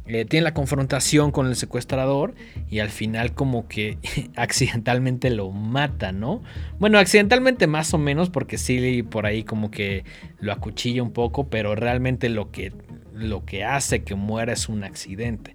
[0.07, 2.35] eh, tiene la confrontación con el secuestrador
[2.71, 3.99] y al final como que
[4.37, 6.43] accidentalmente lo mata, ¿no?
[6.79, 10.05] Bueno, accidentalmente más o menos porque sí por ahí como que
[10.41, 12.73] lo acuchilla un poco, pero realmente lo que
[13.15, 15.55] lo que hace que muera es un accidente.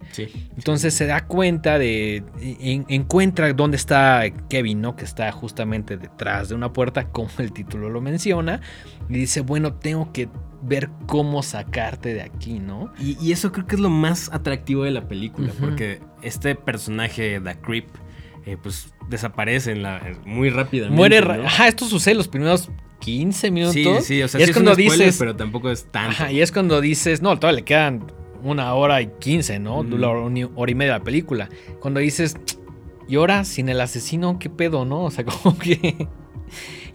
[0.55, 2.23] Entonces se da cuenta de.
[2.87, 4.95] encuentra dónde está Kevin, ¿no?
[4.95, 8.61] Que está justamente detrás de una puerta, como el título lo menciona.
[9.09, 10.29] Y dice: Bueno, tengo que
[10.61, 12.91] ver cómo sacarte de aquí, ¿no?
[12.99, 17.57] Y, eso creo que es lo más atractivo de la película, porque este personaje, The
[17.59, 17.87] Creep,
[18.49, 20.95] eh, pues desaparece en la, muy rápidamente.
[20.95, 21.45] Muere.
[21.45, 23.73] Ajá, esto sucede los primeros 15 minutos.
[24.05, 26.29] Sí, sí, o sea, es cuando dices, pero tampoco es tanto.
[26.31, 29.81] y es cuando dices, no, todavía le quedan una hora y quince, ¿no?
[29.81, 29.89] Ujú.
[29.89, 31.47] Dura una hora y media la película.
[31.79, 32.37] Cuando dices,
[33.07, 35.03] y ahora sin el asesino, ¿qué pedo, no?
[35.03, 36.07] O sea, como que...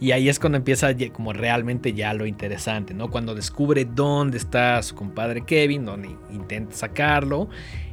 [0.01, 3.09] Y ahí es cuando empieza como realmente ya lo interesante, ¿no?
[3.09, 7.47] Cuando descubre dónde está su compadre Kevin, donde intenta sacarlo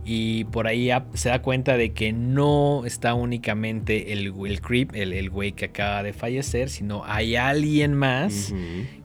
[0.04, 5.12] y por ahí se da cuenta de que no está únicamente el, el creep, el,
[5.12, 8.52] el güey que acaba de fallecer, sino hay alguien más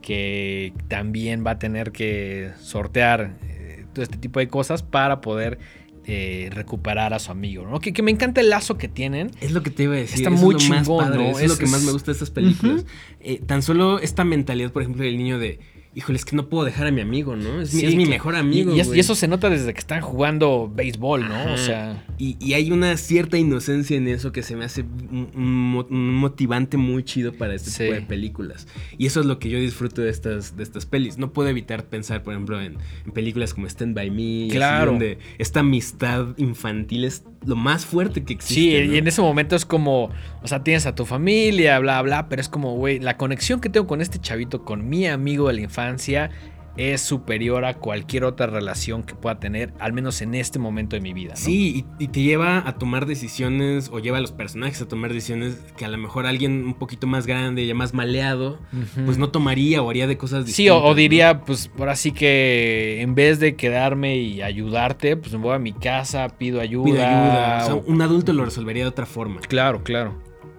[0.02, 5.60] que también va a tener que sortear eh, todo este tipo de cosas para poder
[6.06, 7.80] eh, recuperar a su amigo, ¿no?
[7.80, 9.30] Que, que me encanta el lazo que tienen.
[9.42, 10.16] Es lo que te iba a decir.
[10.26, 11.40] Está eso muy es lo más chingón, padre, ¿no?
[11.40, 12.86] es, lo Es- que más es- me gusta de estas películas.
[13.20, 15.60] Eh, tan solo esta mentalidad, por ejemplo, del niño de,
[15.98, 17.60] híjole, es que no puedo dejar a mi amigo, ¿no?
[17.60, 18.72] Es, mi, mejor amigo.
[18.76, 21.34] Y, eso se nota desde que están jugando béisbol, ¿no?
[21.34, 21.54] Ajá.
[21.54, 25.30] O sea, Y, y hay una cierta inocencia en eso que se me hace un,
[25.34, 27.84] un mo- un motivante muy chido para este Sí.
[27.86, 28.68] tipo de películas.
[29.00, 31.18] Y eso es lo que yo disfruto de estas, de estas pelis.
[31.18, 34.50] No puedo evitar pensar, por ejemplo, en, en películas como Stand By Me.
[34.52, 34.92] Claro.
[34.92, 38.54] donde esta amistad infantil es lo más fuerte que existe.
[38.82, 38.94] sí, ¿no?
[38.94, 40.12] y en ese momento es como,
[40.48, 43.68] o sea, tienes a tu familia, bla, bla, pero es como, güey, la conexión que
[43.68, 46.30] tengo con este chavito, con mi amigo de la infancia,
[46.78, 51.00] es superior a cualquier otra relación que pueda tener, al menos en este momento de
[51.02, 51.32] mi vida.
[51.32, 51.36] ¿no?
[51.40, 55.12] Sí, y, y te lleva a tomar decisiones, o lleva a los personajes a tomar
[55.12, 58.60] decisiones que a lo mejor alguien un poquito más grande, ya más maleado,
[59.06, 60.56] pues no tomaría o haría de cosas distintas.
[60.56, 60.94] Sí, o, o ¿no?
[60.96, 65.60] diría, pues ahora sí que en vez de quedarme y ayudarte, pues me voy a
[65.60, 66.86] mi casa, pido ayuda.
[66.86, 67.58] Pide ayuda.
[67.58, 69.42] O sea, o- un adulto lo resolvería de otra forma.
[69.42, 70.14] Claro, claro.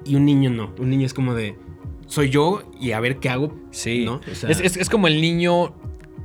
[0.09, 0.73] Y un niño no.
[0.79, 1.57] Un niño es como de.
[2.07, 3.55] Soy yo y a ver qué hago.
[3.71, 4.05] Sí.
[4.07, 4.21] ¿no?
[4.31, 5.75] O sea, es, es- es como el niño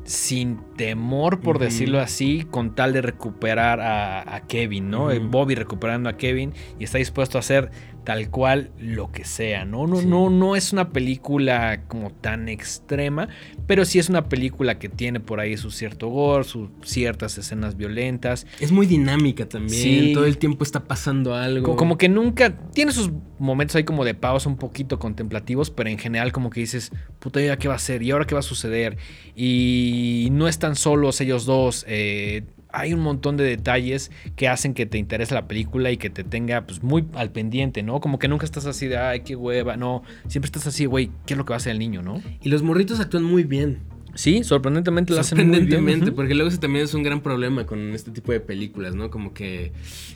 [0.06, 5.08] sin temor, por decirlo así, con tal de recuperar a, a Kevin, ¿no?
[5.30, 7.72] Bobby recuperando a Kevin y está dispuesto a hacer
[8.04, 9.88] tal cual lo que sea, ¿no?
[9.88, 10.06] No, Sí.
[10.08, 13.30] no, no es una película como tan extrema,
[13.68, 17.78] pero sí es una película que tiene por ahí su cierto gore, sus ciertas escenas
[17.78, 18.46] violentas.
[18.60, 19.82] Es muy dinámica también.
[19.82, 20.12] Sí.
[20.14, 21.72] Todo el tiempo está pasando algo.
[21.72, 22.58] Co- Como que nunca.
[22.74, 26.60] Tiene sus momentos ahí como de pausa un poquito contemplativos, pero en general, como que
[26.62, 28.04] dices, puta, ¿y ahora qué va a hacer?
[28.04, 28.98] ¿Y ahora qué va a suceder?
[29.36, 31.86] Y no están solos ellos dos.
[31.88, 36.10] eh, hay un montón de detalles que hacen que te interese la película y que
[36.10, 38.02] te tenga pues, muy al pendiente, ¿no?
[38.02, 39.78] Como que nunca estás así de, ay, qué hueva.
[39.78, 42.22] No, siempre estás así, güey, ¿qué es lo que va a hacer el niño, no?
[42.42, 43.93] Y los morritos actúan muy bien.
[44.16, 45.54] Sí, sorprendentemente lo hacen muy bien.
[45.62, 49.10] Sorprendentemente, porque luego ese también es un gran problema con este tipo de películas, ¿no?
[49.10, 49.72] Como que,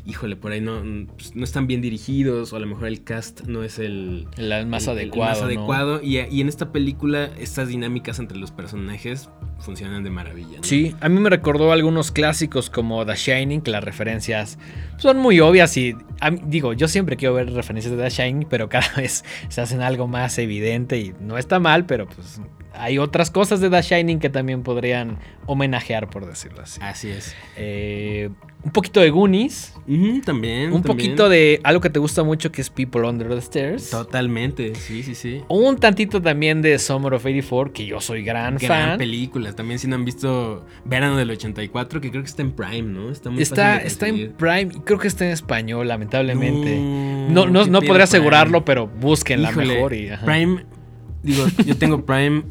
[0.05, 0.83] híjole, por ahí no,
[1.17, 4.67] pues, no están bien dirigidos, o a lo mejor el cast no es el, El
[4.67, 5.31] más el- el adecuado.
[5.31, 5.45] más ¿no?
[5.47, 5.99] adecuado.
[6.03, 9.29] Y, y en esta película, estas dinámicas entre los personajes
[9.59, 10.57] funcionan de maravilla.
[10.57, 10.63] ¿no?
[10.63, 14.59] Sí, a mí me recordó algunos clásicos como The Shining, que las referencias
[14.97, 18.69] son muy obvias y a digo, yo siempre quiero ver referencias de The Shining, pero
[18.69, 22.39] cada vez se hacen algo más evidente y no está mal, pero pues
[22.79, 26.79] hay otras cosas de The Shining que también podrían homenajear, por decirlo así.
[26.83, 27.35] Así es.
[27.55, 28.29] Eh,
[28.63, 29.73] un poquito de Goonies,
[30.25, 30.73] también.
[30.73, 30.83] un también.
[30.83, 33.89] poquito de algo que te gusta mucho que es People Under the Stairs.
[33.91, 35.41] Totalmente, sí, sí, sí.
[35.47, 38.97] Un tantito también de Summer of 84, que yo soy gran, Gran fan.
[38.97, 39.53] película.
[39.53, 43.09] También si no han visto Verano del 84, que creo que está en Prime, ¿no?
[43.09, 44.33] Está muy Está, está en.
[44.33, 46.77] Prime y creo que está en español, lamentablemente.
[46.77, 48.03] No, No, no, podría Prime.
[48.03, 49.93] asegurarlo, pero búsquenla Híjole, mejor.
[49.93, 50.25] Y, ajá.
[50.25, 50.65] Prime,
[51.23, 52.43] digo, yo tengo Prime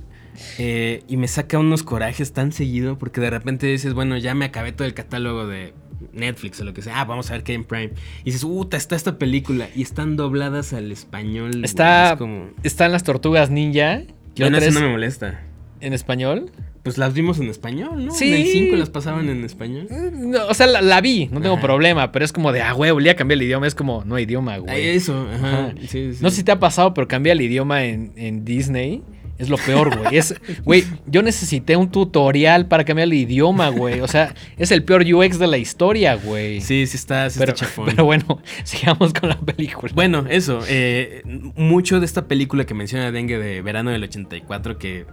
[0.58, 4.44] eh, y me saca unos corajes tan seguido porque de repente dices, bueno, ya me
[4.44, 5.72] acabé todo el catálogo de
[6.12, 7.90] Netflix o lo que sea, ah, vamos a ver qué hay en Prime.
[8.22, 11.64] Y dices, puta, está esta película y están dobladas al español.
[11.64, 12.50] Está- es como...
[12.62, 14.02] Están las tortugas ninja.
[14.36, 15.40] eso es no me molesta.
[15.80, 16.50] en español.
[16.82, 18.12] Pues las vimos en español, ¿no?
[18.14, 18.28] Sí.
[18.28, 19.88] En el 5 las pasaban en español.
[19.90, 21.62] Eh, no, o sea, la, la vi, no tengo Ajá.
[21.62, 23.66] problema, pero es como de, ah, güey, volví a cambiar el idioma.
[23.66, 24.90] Es como, no hay idioma, güey.
[24.90, 25.48] Eso, ajá.
[25.66, 25.74] Ajá.
[25.80, 26.18] sí, sí.
[26.22, 29.02] No sé si te ha pasado, pero cambia el idioma en, en Disney.
[29.38, 30.16] Es lo peor, güey.
[30.16, 34.00] Es, güey, yo necesité un tutorial para cambiar el idioma, güey.
[34.00, 36.60] O sea, es el peor UX de la historia, güey.
[36.62, 37.86] Sí, sí está, sí pero, está chafón.
[37.86, 39.92] pero bueno, sigamos con la película.
[39.94, 40.60] Bueno, eso.
[40.68, 41.22] eh,
[41.56, 45.04] mucho de esta película que menciona Dengue de verano del 84 que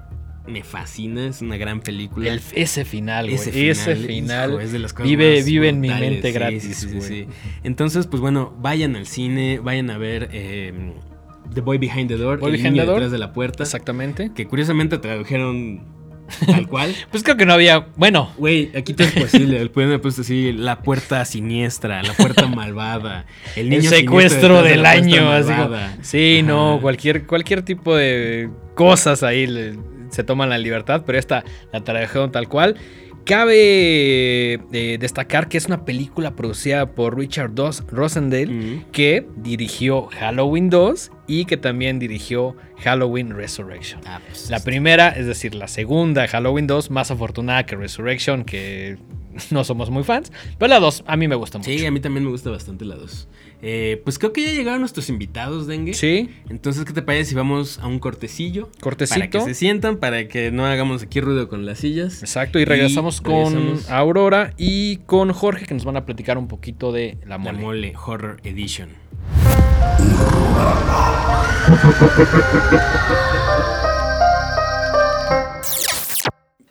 [0.48, 2.30] me fascina, es una gran película.
[2.30, 3.36] El- ese final, güey.
[3.36, 6.32] ese Ese final, final, hijo, es de las cosas vive, más vive en mi mente
[6.34, 7.08] gratis, sí, sí, sí, güey.
[7.10, 7.28] sí.
[7.64, 10.74] Entonces, pues bueno, vayan al cine, vayan a ver eh,
[11.54, 12.96] The Boy Behind the Door, Boy el Behind niño the Door.
[12.96, 14.32] detrás de la puerta, Exactamente.
[14.36, 15.82] que curiosamente tradujeron
[16.46, 16.96] tal cual.
[17.12, 17.88] Pues creo que no había.
[17.96, 19.62] Bueno, Güey, aquí todo es posible.
[19.62, 23.26] El pueden haber puesto así la puerta siniestra, la puerta malvada,
[23.56, 25.30] el niño el secuestro de del la año.
[25.32, 29.78] así como- sí, no, cualquier, cualquier tipo de cosas ahí le-
[30.10, 32.78] se toman la libertad, pero esta la trajeron tal cual.
[33.26, 40.70] Cabe eh, destacar que es una película producida por Richard Dos Rosendale, que dirigió Halloween
[40.70, 44.02] 2 y que también dirigió Halloween Resurrection.
[44.06, 48.98] Ah, pues, La primera, es decir, la segunda Halloween 2, más afortunada que Resurrection, que
[49.52, 50.32] no somos muy fans.
[50.58, 51.70] Pero la 2 a mí me gusta mucho.
[51.70, 53.28] Sí, a mí también me gusta bastante la 2.
[53.66, 55.94] Eh, pues creo que ya llegaron nuestros invitados, Dengue.
[55.94, 56.30] Sí.
[56.50, 58.70] Entonces, ¿qué te parece si vamos a un cortecillo?
[58.82, 59.20] Cortecito.
[59.20, 62.22] Para que se sientan, para que no hagamos aquí ruido con las sillas.
[62.22, 63.90] Exacto, y regresamos Y con regresamos.
[63.90, 67.60] Aurora y con Jorge que nos van a platicar un poquito de la La mole.
[67.60, 68.90] Mole Horror Edition.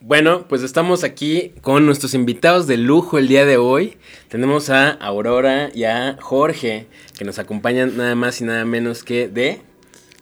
[0.04, 3.96] Bueno, pues estamos aquí con nuestros invitados de lujo el día de hoy.
[4.28, 6.86] Tenemos a Aurora y a Jorge,
[7.16, 9.60] que nos acompañan nada más y nada menos que de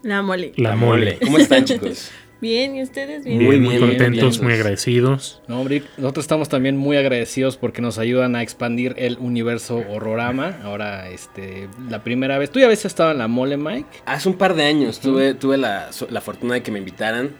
[0.03, 0.53] La mole.
[0.57, 1.19] La mole.
[1.25, 2.11] ¿Cómo están, chicos?
[2.43, 3.25] Bien, ¿y ustedes?
[3.25, 3.37] Bien.
[3.39, 4.45] Muy Muy, muy bien, contentos, bien.
[4.45, 5.41] muy agradecidos.
[5.49, 10.59] No, hombre, nosotros estamos también muy agradecidos porque nos ayudan a expandir el universo horrorama.
[10.63, 12.51] Ahora, este, la primera vez.
[12.51, 13.89] ¿Tú ya habías estado en la mole, Mike?
[14.05, 17.31] Hace un par de años tuve, tuve la, la fortuna de que me invitaran,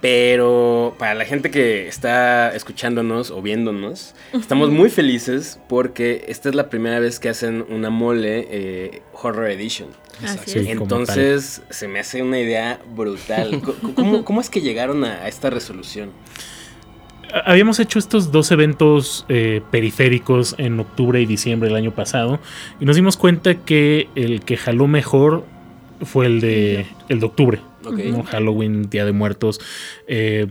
[0.00, 6.54] pero para la gente que está escuchándonos o viéndonos, estamos muy felices porque esta es
[6.54, 9.88] la primera vez que hacen una mole eh, Horror Edition.
[10.22, 10.58] Así Sí.
[10.60, 10.66] es.
[10.68, 13.60] Entonces se me hace una idea brutal.
[13.94, 16.10] ¿Cómo, cómo es que llegaron a, a esta resolución?
[17.32, 22.38] Ha- Habíamos hecho estos dos eventos eh, periféricos en octubre y diciembre del año pasado
[22.80, 25.44] y nos dimos cuenta que el que jaló mejor
[26.04, 27.60] fue el de, el de octubre.
[28.24, 29.60] Halloween, Día de Muertos.
[30.06, 30.46] eh,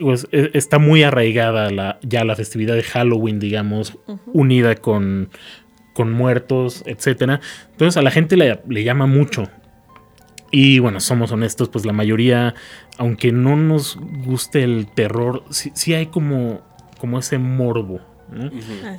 [0.00, 5.28] pues, e- está muy arraigada la, ya la festividad de Halloween, digamos, unida con,
[5.92, 7.40] con muertos, etcétera.
[7.72, 9.48] Entonces a la gente le, le llama mucho.
[10.50, 12.54] Y bueno, somos honestos, pues la mayoría,
[12.98, 16.60] aunque no nos guste el terror, sí, sí hay como,
[16.98, 18.00] como ese morbo.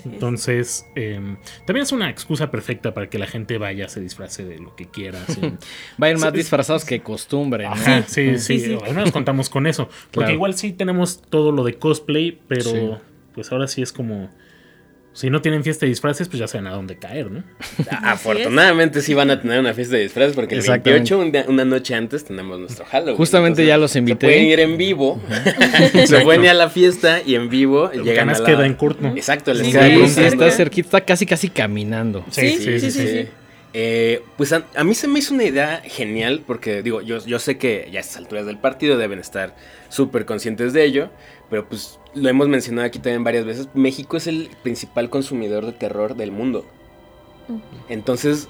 [0.06, 4.60] Entonces, em, también es una excusa perfecta para que la gente vaya, se disfrace de
[4.60, 5.20] lo que quiera.
[5.28, 5.58] sin-
[5.98, 6.38] Vayan más Sí.
[6.38, 7.66] disfrazados que costumbre.
[7.66, 7.72] ¿no?
[7.74, 8.78] Ajá, sí, sí, Sí, sí.
[8.86, 9.86] al menos contamos con eso.
[10.12, 10.34] Porque Claro.
[10.34, 12.90] igual sí tenemos todo lo de cosplay, pero Sí.
[13.36, 14.30] pues ahora sí es como.
[15.14, 17.44] Si no tienen fiesta de disfraces, pues ya saben a dónde caer, ¿no?
[18.04, 20.92] Afortunadamente sí van a tener una fiesta de disfraces porque el Exactamente.
[21.16, 23.16] 28, un día- una noche antes, tenemos nuestro Halloween.
[23.18, 24.26] Justamente ya los invité.
[24.28, 25.22] Se pueden ir en vivo.
[26.08, 28.46] se pueden ir a la fiesta y en vivo llegan a la...
[28.46, 29.08] queda en corto.
[29.10, 30.30] Exacto, les Sí, queda Sí, muy sí, cerca.
[30.48, 32.26] está cerquita, está casi casi caminando.
[32.32, 32.80] Sí, Sí, sí, sí.
[32.80, 33.08] sí, sí.
[33.08, 33.28] sí.
[33.76, 37.40] Eh, pues a, a mí se me hizo una idea genial porque digo, yo, yo
[37.40, 39.56] sé que ya a estas alturas del partido deben estar
[39.90, 41.10] súper conscientes de ello,
[41.50, 45.72] pero pues lo hemos mencionado aquí también varias veces, México es el principal consumidor de
[45.74, 46.66] terror del mundo.
[47.90, 48.48] Entonces,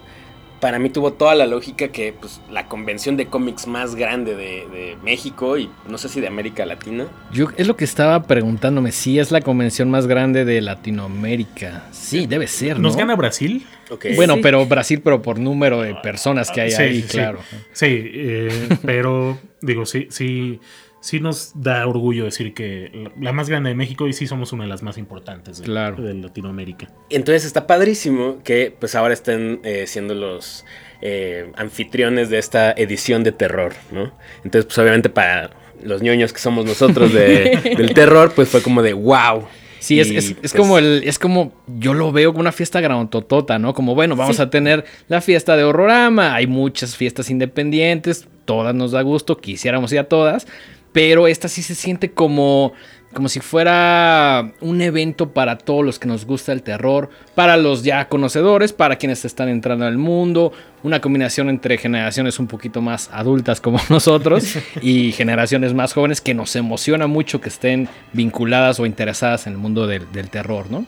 [0.60, 4.68] para mí tuvo toda la lógica que pues, la convención de cómics más grande de,
[4.68, 7.08] de México y no sé si de América Latina.
[7.34, 11.88] Yo es lo que estaba preguntándome, si es la convención más grande de Latinoamérica.
[11.92, 12.84] Sí, debe ser, ¿no?
[12.84, 13.66] ¿Nos gana Brasil?
[13.90, 14.06] Ok.
[14.16, 14.40] Bueno, Sí.
[14.44, 17.08] pero Brasil, pero por número de personas que hay Sí, ahí, sí.
[17.10, 17.40] claro.
[17.74, 20.62] Sí, eh, pero digo, sí, sí,
[21.04, 24.64] sí nos da orgullo decir que la, más grande de México y sí somos una
[24.64, 26.02] de las más importantes de, Claro.
[26.02, 26.88] de Latinoamérica.
[27.10, 30.64] Entonces está padrísimo que pues ahora estén eh, siendo los
[31.02, 34.14] eh, anfitriones de esta edición de terror, ¿no?
[34.46, 35.50] Entonces pues obviamente para
[35.84, 39.44] los ñoños que somos nosotros de- del terror pues fue como de wow.
[39.80, 42.54] Sí, es, Y, es, es pues, como el, es como, yo lo veo como una
[42.54, 43.74] fiesta grandototota, ¿no?
[43.74, 44.42] Como, bueno, vamos Sí.
[44.42, 49.92] a tener la fiesta de Horrorama, hay muchas fiestas independientes, todas nos da gusto, quisiéramos
[49.92, 50.48] ir a todas,
[50.94, 52.72] pero esta sí se siente como,
[53.14, 57.84] como si fuera un evento para todos los que nos gusta el terror, para los
[57.84, 60.54] ya conocedores, para quienes están entrando al mundo,
[60.84, 66.34] una combinación entre generaciones un poquito más adultas como nosotros y generaciones más jóvenes que
[66.34, 70.86] nos emociona mucho que estén vinculadas o interesadas en el mundo del, del terror, ¿no?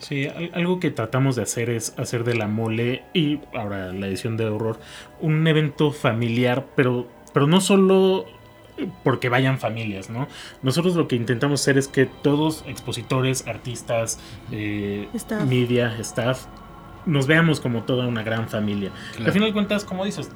[0.00, 4.08] Sí, al- algo que tratamos de hacer es hacer de la mole y ahora la
[4.08, 4.80] edición de horror
[5.20, 8.26] un evento familiar, pero, pero no solo
[9.04, 10.28] porque vayan familias, ¿no?
[10.62, 14.18] Nosotros lo que intentamos hacer es que todos, expositores, artistas,
[14.50, 15.44] eh, Staff.
[15.48, 16.46] media, staff,
[17.06, 18.90] nos veamos como toda una gran familia.
[19.12, 19.26] Claro.
[19.26, 20.30] Al final de cuentas, como dices,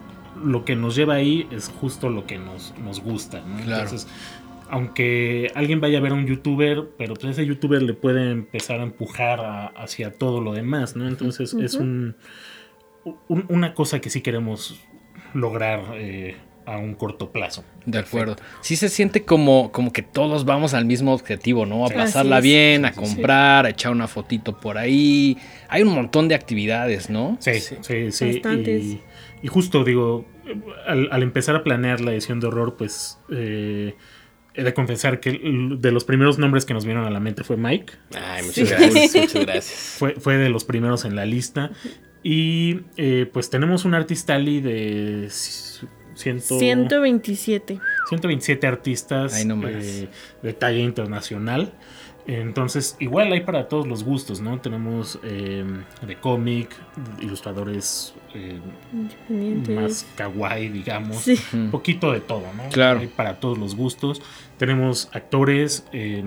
[0.44, 3.56] lo que nos lleva ahí es justo lo que nos, nos gusta, ¿no?
[3.64, 3.82] Claro.
[3.84, 4.08] Entonces,
[4.68, 8.80] aunque alguien vaya a ver a un youtuber, pero pues ese youtuber le puede empezar
[8.80, 11.06] a empujar a- hacia todo lo demás, ¿no?
[11.06, 12.16] Entonces es un-
[13.28, 14.80] una cosa que sí queremos
[15.34, 17.64] lograr eh, a un corto plazo.
[17.84, 18.36] De acuerdo.
[18.60, 21.84] Sí se siente como, como que todos vamos al mismo objetivo, ¿no?
[21.86, 21.94] A Sí.
[21.94, 23.12] pasarla bien, a Sí, sí, sí.
[23.14, 25.38] comprar, a echar una fotito por ahí.
[25.68, 27.36] Hay un montón de actividades, ¿no?
[27.40, 27.76] Sí, Sí.
[27.80, 28.32] sí, sí.
[28.32, 28.84] Bastantes.
[28.84, 29.00] Y,
[29.42, 30.26] y justo digo,
[30.86, 33.94] al, al empezar a planear la edición de horror, pues eh,
[34.54, 35.38] he de confesar que
[35.78, 37.92] de los primeros nombres que nos vinieron a la mente fue Mike.
[38.14, 38.74] Ay, muchas Sí.
[38.74, 39.96] gracias, muchas gracias.
[39.98, 41.70] Fue, fue de los primeros en la lista.
[42.22, 45.28] Y eh, pues tenemos un artista Ali de
[46.16, 47.78] ciento- 127.
[48.08, 49.72] 127 artistas Ahí nomás.
[49.76, 50.08] eh,
[50.42, 51.72] de talla internacional.
[52.28, 54.60] Entonces, igual hay para todos los gustos, ¿no?
[54.60, 55.64] Tenemos eh,
[56.04, 56.74] de cómic,
[57.20, 58.58] ilustradores eh,
[58.92, 59.76] Independientes.
[59.76, 61.18] más kawaii, digamos.
[61.18, 61.38] Sí.
[61.52, 62.68] Un poquito de todo, ¿no?
[62.70, 62.98] Claro.
[62.98, 64.20] Hay para todos los gustos.
[64.58, 66.24] Tenemos actores, eh,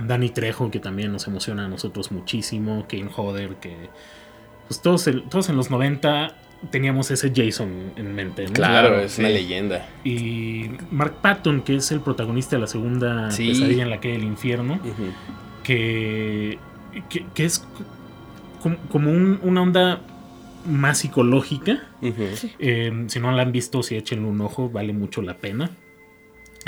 [0.00, 3.76] Danny Trejo, que también nos emociona a nosotros muchísimo, Kane Hodder, que
[4.66, 6.34] pues todos, el- todos en los 90
[6.70, 8.52] teníamos ese Jason en mente, ¿no?
[8.52, 9.20] Claro, Claro, es sí.
[9.20, 9.88] una leyenda.
[10.04, 13.48] Y Mark Patton, que es el protagonista de la segunda Sí.
[13.48, 14.80] pesadilla en la calle del infierno,
[15.62, 16.58] que,
[17.08, 17.64] que, que es
[18.62, 20.00] como, como un- una onda
[20.66, 21.84] más psicológica.
[22.58, 25.70] Eh, si no la han visto, si échenle un ojo, vale mucho la pena.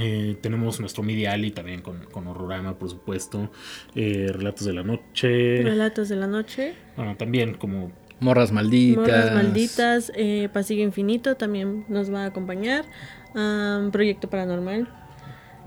[0.01, 3.51] Eh, tenemos nuestro Media Alley también con, con Horrorama, por supuesto.
[3.96, 5.62] Eh, Relatos de la Noche.
[5.62, 6.74] Relatos de la noche.
[6.96, 9.07] Bueno, también como Morras malditas.
[9.07, 10.12] Morras malditas.
[10.14, 12.85] eh, Pasillo Infinito también nos va a acompañar.
[13.92, 14.88] Proyecto Paranormal.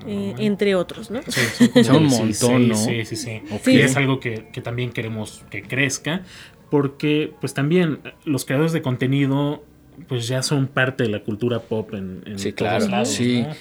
[0.08, 1.22] eh, entre otros, ¿no?
[1.28, 1.40] Sí,
[1.84, 2.76] son un 16, montón, ¿no?
[2.76, 3.42] Sí, sí, sí.
[3.52, 3.68] Ok.
[3.68, 6.24] Y es algo que, que también queremos que crezca,
[6.72, 9.64] porque pues también los creadores de contenido
[10.08, 12.88] pues ya son parte de la cultura pop en, en Sí, todos claro.
[12.88, 13.44] lados, Sí.
[13.44, 13.54] ¿no?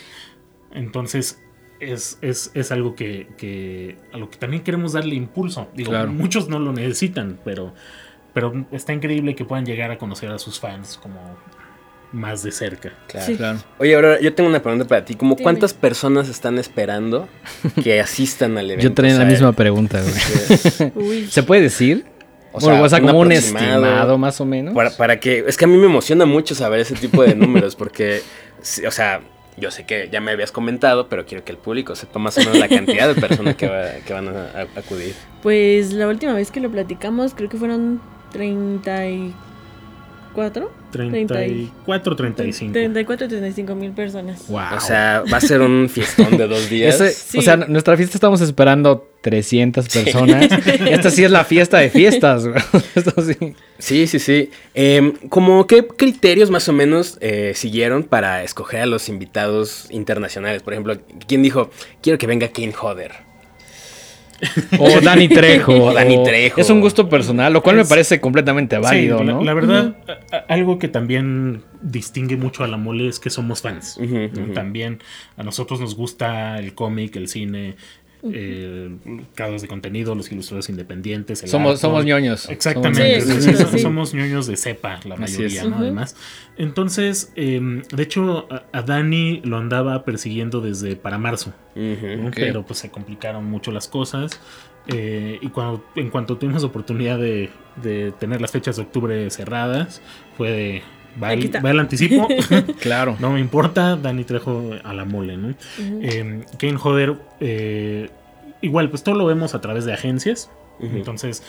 [0.73, 1.43] Entonces
[1.81, 5.69] es, es, es algo que, que a lo que también queremos darle impulso.
[5.75, 6.13] Digo, Claro.
[6.13, 7.75] muchos no lo necesitan, pero,
[8.33, 11.19] pero está increíble que puedan llegar a conocer a sus fans como
[12.13, 12.93] más de cerca.
[13.07, 13.27] Claro.
[13.27, 13.37] Sí.
[13.37, 13.59] Claro.
[13.79, 15.15] Oye, ahora yo tengo una pregunta para ti.
[15.15, 15.45] ¿Cómo Dime.
[15.45, 17.29] cuántas personas están esperando
[17.83, 18.89] que asistan al evento?
[18.89, 20.93] Yo traía O la misma pregunta, güey.
[20.97, 21.27] Uy.
[21.31, 22.05] ¿Se puede decir?
[22.53, 24.75] O bueno, sea, o sea, un como un estimado, más o menos.
[24.75, 25.45] Para, para que.
[25.47, 28.23] Es que a mí me emociona mucho saber ese tipo de números, porque,
[28.85, 29.21] o sea,
[29.57, 32.41] yo sé que ya me habías comentado, pero quiero que el público sepa más o
[32.41, 35.15] menos la cantidad de personas que, va- que van a, a- acudir.
[35.45, 38.01] Pues la última vez que lo platicamos, creo que fueron
[38.33, 40.71] 34.
[40.93, 42.73] 34, 35.
[42.73, 44.47] 34, 35 mil personas.
[44.49, 44.61] Wow.
[44.77, 47.01] O sea, va a ser un fiestón de dos días.
[47.01, 47.39] Ese- Sí.
[47.39, 50.49] O sea, nuestra fiesta estamos esperando 300 personas.
[50.67, 52.45] Esta sí es la fiesta de fiestas.
[52.95, 53.55] Esto sí.
[53.79, 54.51] Sí, sí, sí.
[54.75, 60.63] Em, ¿Cómo qué criterios más o menos eh, siguieron para escoger a los invitados internacionales?
[60.63, 61.71] Por ejemplo, ¿quién dijo,
[62.03, 63.30] quiero que venga Kane Hodder?
[64.79, 65.73] O Dani Trejo.
[65.87, 66.61] O Dani Trejo.
[66.61, 69.43] Es un gusto personal, lo cual me parece completamente válido, Sí, la, ¿no?
[69.45, 69.97] la verdad,
[70.33, 73.99] a- a- algo que también distingue mucho a la mole es que somos fans.
[74.55, 75.01] También
[75.37, 77.77] a nosotros nos gusta el cómic, el cine,
[78.33, 78.97] eh,
[79.35, 81.43] creadores de contenido, los ilustradores independientes.
[81.43, 82.49] el Somos, somos ñoños.
[82.49, 83.79] Exactamente, Sí, sí, sí, sí, sí.
[83.79, 85.65] somos ñoños de cepa, la mayoría.
[85.65, 85.77] ¿no?
[85.79, 86.17] Además.
[86.59, 91.55] Entonces, eh, de hecho, a, a Dani lo andaba persiguiendo desde para marzo.
[91.75, 94.41] Pero pues se complicaron mucho las cosas.
[94.89, 97.51] eh, y cuando, en cuanto tuvimos oportunidad de,
[97.83, 100.03] de tener las fechas de octubre cerradas,
[100.37, 100.83] fue de.
[101.23, 102.29] Va, el, va el anticipo,
[102.81, 103.17] Claro.
[103.19, 105.55] no me importa, Dani Trejo a la mole, ¿no?
[105.79, 108.11] Eh, Kane Hodder, eh,
[108.61, 110.51] igual, pues todo lo vemos a través de agencias.
[110.81, 111.43] Entonces,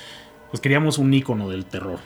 [0.49, 1.99] pues queríamos un icono del terror.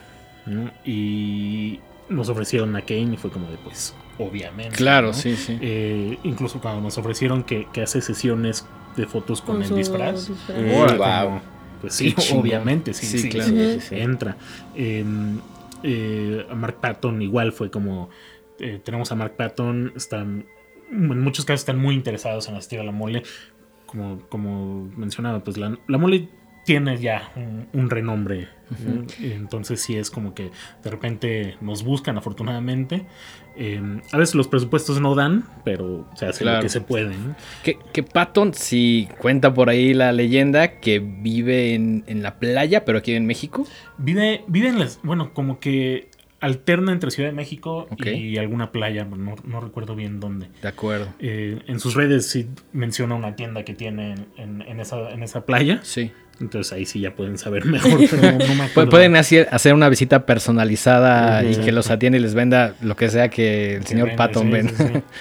[0.45, 0.69] ¿no?
[0.85, 4.75] Y nos ofrecieron a Kane y fue como de, pues, obviamente.
[4.75, 5.13] Claro, ¿no?
[5.13, 5.57] sí, sí.
[5.59, 8.63] Eh, incluso cuando nos ofrecieron que, que hace sesiones
[8.95, 10.27] de fotos con, el su disfraz.
[10.27, 10.97] disfraz.
[10.97, 11.27] Wow.
[11.29, 11.41] como,
[11.81, 13.49] Pues sí, obviamente, sí, Sí, sí, claro.
[13.49, 13.95] sí, Sí, sí, sí.
[13.99, 14.37] entra.
[15.83, 18.09] Eh, Mark Patton igual fue como
[18.59, 20.45] eh, tenemos a Mark Patton, están
[20.91, 23.23] en muchos casos están muy interesados en asistir a la mole.
[23.85, 26.29] Como, como mencionaba, pues la, la mole
[26.65, 28.47] tiene ya un, un renombre.
[28.83, 29.05] ¿no?
[29.21, 30.49] Entonces sí es como que
[30.83, 33.05] de repente nos buscan afortunadamente.
[33.57, 36.57] Eh, a veces los presupuestos no dan, pero se hace Claro.
[36.57, 37.15] lo que se puede.
[37.15, 37.35] ¿no?
[37.63, 42.83] Que, que Patton, sí cuenta por ahí la leyenda que vive en, en la playa,
[42.83, 43.65] pero aquí en México.
[43.97, 44.99] Vive, vive en las.
[45.03, 46.09] Bueno, como que
[46.41, 50.47] alterna entre Ciudad de México y alguna playa, no, no recuerdo bien dónde.
[50.61, 51.07] De acuerdo.
[51.19, 55.23] Eh, en sus redes sí menciona una tienda que tiene en, en- en esa, en
[55.23, 55.79] esa playa.
[55.83, 56.11] Sí.
[56.41, 58.87] Entonces ahí sí ya pueden saber mejor, pero no, no me.
[58.87, 63.09] Pueden hacer, hacer una visita personalizada y que los atienda y les venda lo que
[63.09, 64.73] sea que el Que señor vende, Patton sí, venda.
[64.77, 65.01] sí, sí.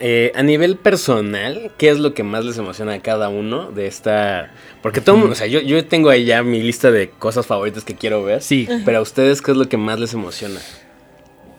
[0.00, 3.88] Eh, a nivel personal, ¿qué es lo que más les emociona a cada uno de
[3.88, 4.52] esta?
[4.80, 7.82] Porque todo, mundo- o sea, yo, yo tengo ahí ya mi lista de cosas favoritas
[7.82, 8.40] que quiero ver.
[8.40, 8.68] Sí.
[8.84, 10.60] Pero a ustedes, ¿qué es lo que más les emociona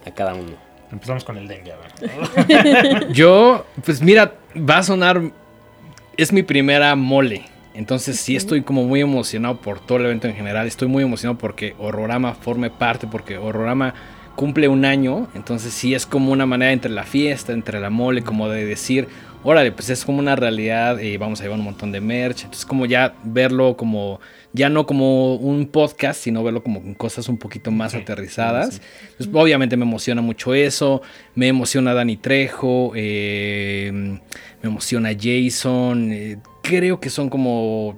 [0.05, 0.53] a cada uno?
[0.89, 3.07] Empezamos con el dengue, a ver.
[3.11, 5.21] Yo, pues mira, va a sonar.
[6.15, 7.43] Es mi primera mole.
[7.79, 10.67] Entonces sí estoy como muy emocionado por todo el evento en general.
[10.67, 13.93] Estoy muy emocionado porque Horrorama forme parte, porque Horrorama
[14.35, 18.21] cumple un año, entonces sí es como una manera entre la fiesta, entre la mole,
[18.21, 19.07] como de decir,
[19.43, 22.65] órale, pues es como una realidad, y vamos a llevar un montón de merch, entonces
[22.65, 24.19] como ya verlo como,
[24.53, 28.75] ya no como un podcast, sino verlo como con cosas un poquito más Sí, aterrizadas.
[28.75, 28.81] sí.
[29.17, 31.01] Pues, obviamente me emociona mucho eso,
[31.35, 34.19] me emociona Dani Trejo, eh, me
[34.69, 37.97] emociona Jason, eh, creo que son como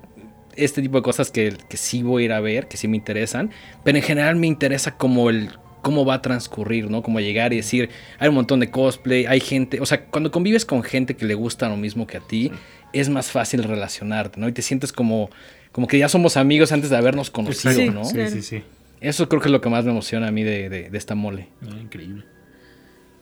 [0.55, 2.97] este tipo de cosas que, que sí voy a ir a ver, que sí me
[2.97, 3.49] interesan,
[3.83, 5.49] pero en general me interesa como el
[5.81, 7.01] cómo va a transcurrir, ¿no?
[7.03, 10.65] Como llegar y decir, hay un montón de cosplay, hay gente, o sea, cuando convives
[10.65, 12.51] con gente que le gusta lo mismo que a ti,
[12.93, 14.47] es más fácil relacionarte, ¿no?
[14.47, 15.29] Y te sientes como,
[15.71, 18.05] como que ya somos amigos antes de habernos conocido, Sí, ¿no?
[18.05, 18.63] Sí, sí, sí.
[18.99, 21.15] Eso creo que es lo que más me emociona a mí de, de- de esta
[21.15, 21.47] mole.
[21.63, 22.23] Ah, increíble.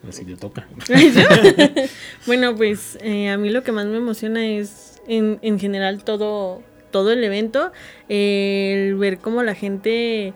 [0.07, 0.68] Así te toca.
[2.26, 6.62] bueno, pues eh, a mí lo que más me emociona es en, en general todo,
[6.91, 7.72] todo el evento,
[8.10, 10.34] eh, el ver cómo la gente,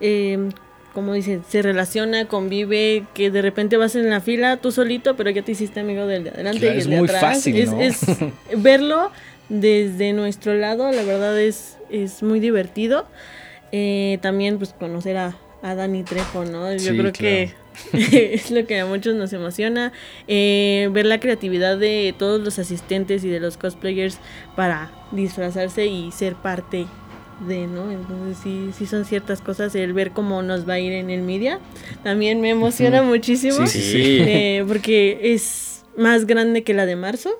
[0.00, 0.48] eh,
[0.94, 5.30] como dicen, se relaciona, convive, que de repente vas en la fila tú solito, pero
[5.30, 7.20] ya te hiciste amigo del de adelante Claro, y es el de muy atrás.
[7.20, 7.80] fácil, es, ¿no?
[7.80, 8.00] es
[8.58, 9.10] verlo
[9.48, 13.06] desde nuestro lado, la verdad es, es muy divertido.
[13.72, 16.70] Eh, también pues conocer a, a Dani Trejo, ¿no?
[16.72, 17.54] Yo Sí, creo que
[18.34, 19.92] es lo que a muchos nos emociona.
[20.28, 24.18] Eh, ver la creatividad de todos los asistentes y de los cosplayers
[24.56, 26.86] para disfrazarse y ser parte
[27.46, 27.90] de, ¿no?
[27.90, 31.22] Entonces sí, sí son ciertas cosas, el ver cómo nos va a ir en el
[31.22, 31.58] media.
[32.02, 33.66] También me emociona muchísimo.
[33.66, 34.02] Sí, Sí.
[34.20, 37.30] eh, porque es más grande que la de marzo.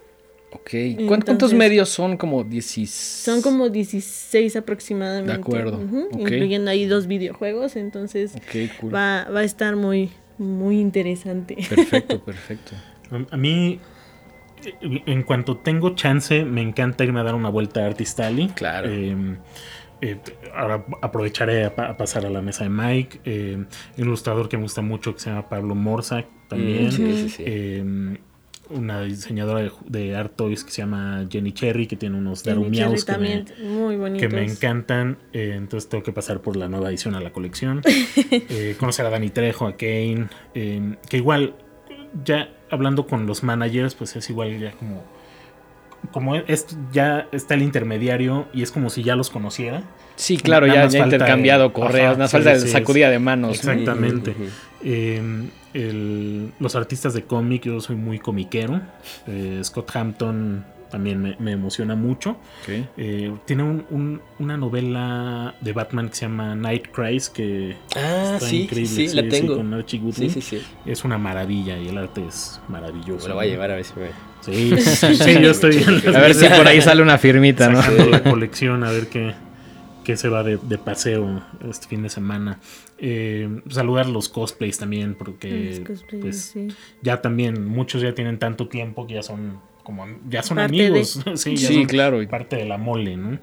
[0.54, 0.70] Ok.
[0.96, 2.16] ¿Cuán- ¿Cuántos Entonces- medios son?
[2.18, 2.90] Como 16.
[2.90, 5.32] Son como 16 aproximadamente.
[5.32, 5.80] De acuerdo.
[6.18, 8.32] Incluyendo ahí dos videojuegos, entonces
[8.80, 8.94] cool.
[8.94, 11.56] va, va a estar muy, muy interesante.
[11.68, 12.72] Perfecto, perfecto.
[13.30, 13.80] A- mí,
[14.80, 18.48] en cuanto tengo chance, me encanta irme a dar una vuelta a Artist Alley.
[18.48, 18.88] Claro.
[18.90, 19.16] Eh,
[20.02, 20.18] eh,
[20.54, 23.20] ahora aprovecharé a, pa- a pasar a la mesa de Mike.
[23.24, 26.88] Eh, un ilustrador que me gusta mucho que se llama Pablo Morza también.
[26.88, 27.42] Mm, sí, sí, sí.
[27.46, 28.18] Eh,
[28.70, 33.04] una diseñadora de, de art toys que se llama Jenny Cherry, que tiene unos darumiaos
[33.04, 34.28] que me, también, muy bonitos.
[34.28, 35.18] que me encantan.
[35.32, 37.82] eh, entonces tengo que pasar por la nueva edición a la colección.
[38.30, 40.28] Eh, conocer a Dani Trejo, a Kane.
[40.54, 41.54] eh, que igual,
[42.24, 45.04] ya hablando con los managers, pues es igual ya como.
[46.10, 49.82] Como es, ya está el intermediario y es como si ya los conociera.
[50.16, 53.18] Sí, claro, Nada ya, ya intercambiado de- correos, nada sí, falta sí, de sacudida de
[53.18, 53.56] manos.
[53.56, 54.34] Exactamente.
[54.84, 55.22] Eh,
[55.74, 58.80] el- los artistas de cómic, yo soy muy comiquero.
[59.26, 62.36] Eh, Scott Hampton también me, me emociona mucho.
[62.96, 68.34] Eh, tiene un- un- una novela de Batman que se llama Night Cries que Ah,
[68.34, 69.08] está sí, increíble.
[69.08, 69.56] sí, la tengo.
[69.56, 70.30] con Archie Sí, Goodwin.
[70.30, 70.62] sí, sí.
[70.86, 73.24] Es una maravilla y el arte es maravilloso.
[73.24, 74.06] Me lo voy a llevar a ver si me.
[74.42, 75.84] Sí, sí, sí, yo estoy
[76.14, 77.80] A ver si por ahí sale una firmita, ¿no?
[78.10, 79.34] la colección a ver qué,
[80.02, 82.58] qué se va de, de paseo este fin de semana.
[82.98, 86.68] Eh, saludar los cosplays también, porque Los cosplayers, pues, sí.
[87.02, 90.86] ya también muchos ya tienen tanto tiempo que ya son como ya son Parte de-
[90.86, 91.20] amigos.
[91.36, 92.26] sí, ya Sí, son claro.
[92.28, 93.38] parte de la mole, ¿no?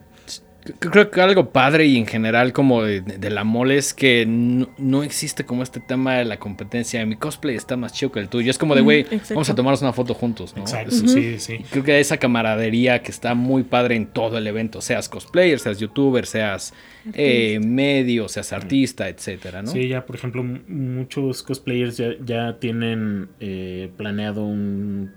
[0.79, 4.69] Creo que algo padre y en general como de, de la mole es que no,
[4.77, 7.03] no existe como este tema de la competencia.
[7.05, 8.51] Mi cosplay está más chido que el tuyo.
[8.51, 10.61] Es como de, güey, vamos a tomarnos una foto juntos, ¿no?
[10.63, 11.59] Exacto, Es- sí, sí.
[11.71, 15.57] Creo que hay esa camaradería que está muy padre en todo el evento, seas cosplayer,
[15.59, 16.73] seas youtuber, seas
[17.13, 19.71] eh, medio, seas artista, etcétera, ¿no?
[19.71, 25.13] Sí, ya por ejemplo, muchos cosplayers ya, ya tienen eh, planeado un-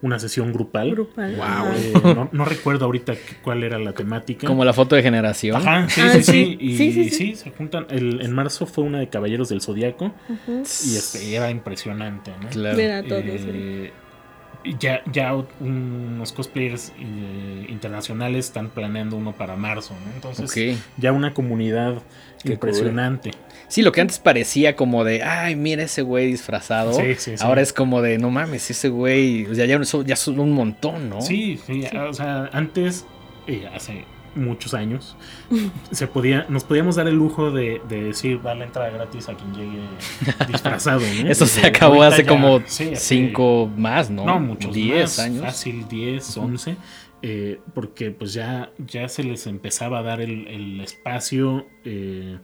[0.00, 0.92] una sesión grupal.
[0.92, 1.34] Grupal.
[1.36, 1.72] Wow.
[1.76, 4.46] Eh, no, no recuerdo ahorita qué- cuál era la temática.
[4.46, 5.56] Como la foto de generación.
[5.56, 6.32] Ajá, sí, Ah, sí, sí.
[6.32, 6.56] sí.
[6.60, 7.34] Y Sí, sí, sí, sí.
[7.34, 7.86] se juntan.
[7.90, 10.12] El, en marzo fue una de Caballeros del Zodiaco
[10.48, 10.60] y
[10.96, 12.48] este, era impresionante, ¿no?
[12.48, 12.78] Claro.
[12.78, 13.92] Eh,
[14.80, 20.12] ya, ya unos cosplayers eh, internacionales están planeando uno para marzo, ¿no?
[20.14, 22.02] Entonces, ya una comunidad
[22.42, 23.30] Qué impresionante.
[23.68, 26.92] Sí, lo que antes parecía como de, ay, mira ese güey disfrazado.
[26.94, 27.44] Sí, sí, sí.
[27.44, 30.52] Ahora es como de, no mames, ese güey, o sea, ya, son- ya son un
[30.52, 31.20] montón, ¿no?
[31.20, 33.04] Sí, sí, o sea, antes,
[33.46, 34.04] eh, hace
[34.34, 35.16] muchos años,
[35.90, 39.34] se podía, nos podíamos dar el lujo de, de decir, va la entrada gratis a
[39.34, 39.80] quien llegue
[40.48, 41.28] disfrazado, ¿no?
[41.30, 44.24] Eso se acabó hace ya- como sí, hace- cinco más, ¿no?
[44.24, 45.44] No, muchos 10 más, años.
[45.44, 46.76] Fácil 10, 11.
[47.22, 52.38] eh, porque pues ya, ya se les empezaba a dar el, el espacio eh,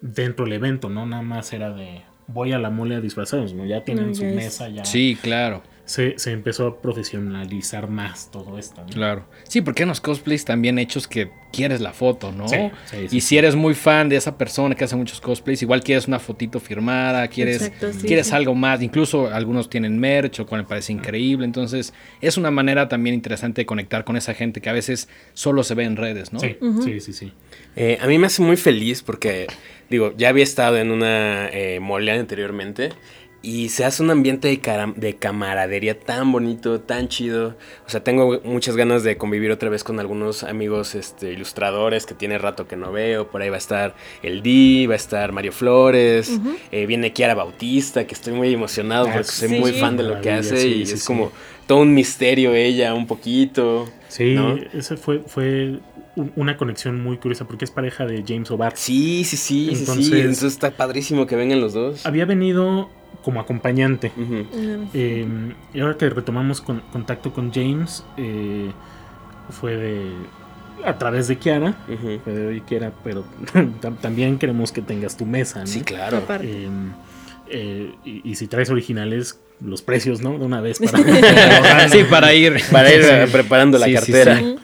[0.00, 1.06] dentro del evento, ¿no?
[1.06, 3.64] Nada más era de voy a la mole a disfrazados, ¿no?
[3.64, 8.58] Ya tienen No, su mesa, ya Sí, claro, se, se empezó a profesionalizar más todo
[8.58, 8.82] esto.
[8.82, 8.92] ¿no?
[8.92, 9.24] claro.
[9.44, 12.46] Sí, porque hay unos cosplays también hechos que quieres la foto, ¿no?
[12.46, 15.62] Sí, sí, sí, y si eres muy fan de esa persona que hace muchos cosplays,
[15.62, 18.34] igual quieres una fotito firmada, quieres, Exacto, sí, quieres sí.
[18.34, 18.82] algo más.
[18.82, 21.46] Incluso algunos tienen merch, o cual me parece increíble.
[21.46, 25.64] Entonces, es una manera también interesante de conectar con esa gente que a veces solo
[25.64, 26.40] se ve en redes, ¿no?
[26.40, 27.32] Sí, sí, sí, sí.
[27.76, 29.46] Eh, a mí me hace muy feliz porque,
[29.88, 32.90] digo, ya había estado en una eh, mole anteriormente
[33.40, 37.56] y se hace un ambiente de, camaradería tan bonito, tan chido.
[37.86, 42.14] O sea, tengo muchas ganas de convivir otra vez con algunos amigos este, ilustradores que
[42.14, 43.28] tiene rato que no veo.
[43.28, 46.40] Por ahí va a estar el Di, va a estar Mario Flores,
[46.72, 50.20] eh, viene Kiara Bautista, que estoy muy emocionado Ah, porque soy muy fan de lo
[50.20, 51.06] que hace sí, y sí, es sí.
[51.06, 51.30] como
[51.68, 53.88] todo un misterio ella, un poquito.
[54.08, 54.56] Sí, ¿no?
[54.72, 55.78] ese fue, fue
[56.16, 58.72] un- una conexión muy curiosa porque es pareja de James O'Barr.
[58.76, 59.80] Sí, sí, sí, sí, sí.
[59.82, 62.04] Entonces- Entonces está padrísimo que vengan los dos.
[62.06, 62.90] Había venido
[63.22, 64.12] como acompañante.
[64.94, 65.26] Eh,
[65.74, 68.70] y ahora que retomamos con- contacto con James, eh,
[69.50, 70.10] fue de
[70.84, 71.74] a través de Kiara.
[72.24, 73.24] Fue de "Oye, Kiara, pero
[73.82, 75.66] tam- también queremos que tengas tu mesa, ¿no?
[75.66, 76.18] Sí, claro.
[76.18, 76.46] Aparte.
[76.48, 76.68] Eh,
[77.50, 80.38] eh, y, y si traes originales, los precios, ¿no?
[80.38, 80.98] De una vez para
[81.88, 82.60] sí, para ir.
[82.70, 84.38] Para ir preparando la Sí, sí, cartera.
[84.38, 84.56] sí.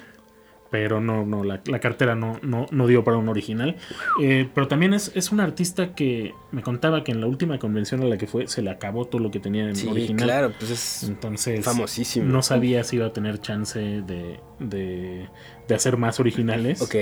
[0.75, 3.77] Pero no, no, la, la cartera no, no, no dio para un original.
[4.20, 8.03] Eh, pero también es, es un artista que me contaba que en la última convención
[8.03, 10.25] a la que fue se le acabó todo lo que tenía en Sí, original.
[10.27, 12.27] claro, pues es Entonces, famosísimo.
[12.27, 15.29] no sabía si iba a tener chance de, de,
[15.68, 16.83] de hacer más originales.
[16.83, 16.97] Ok.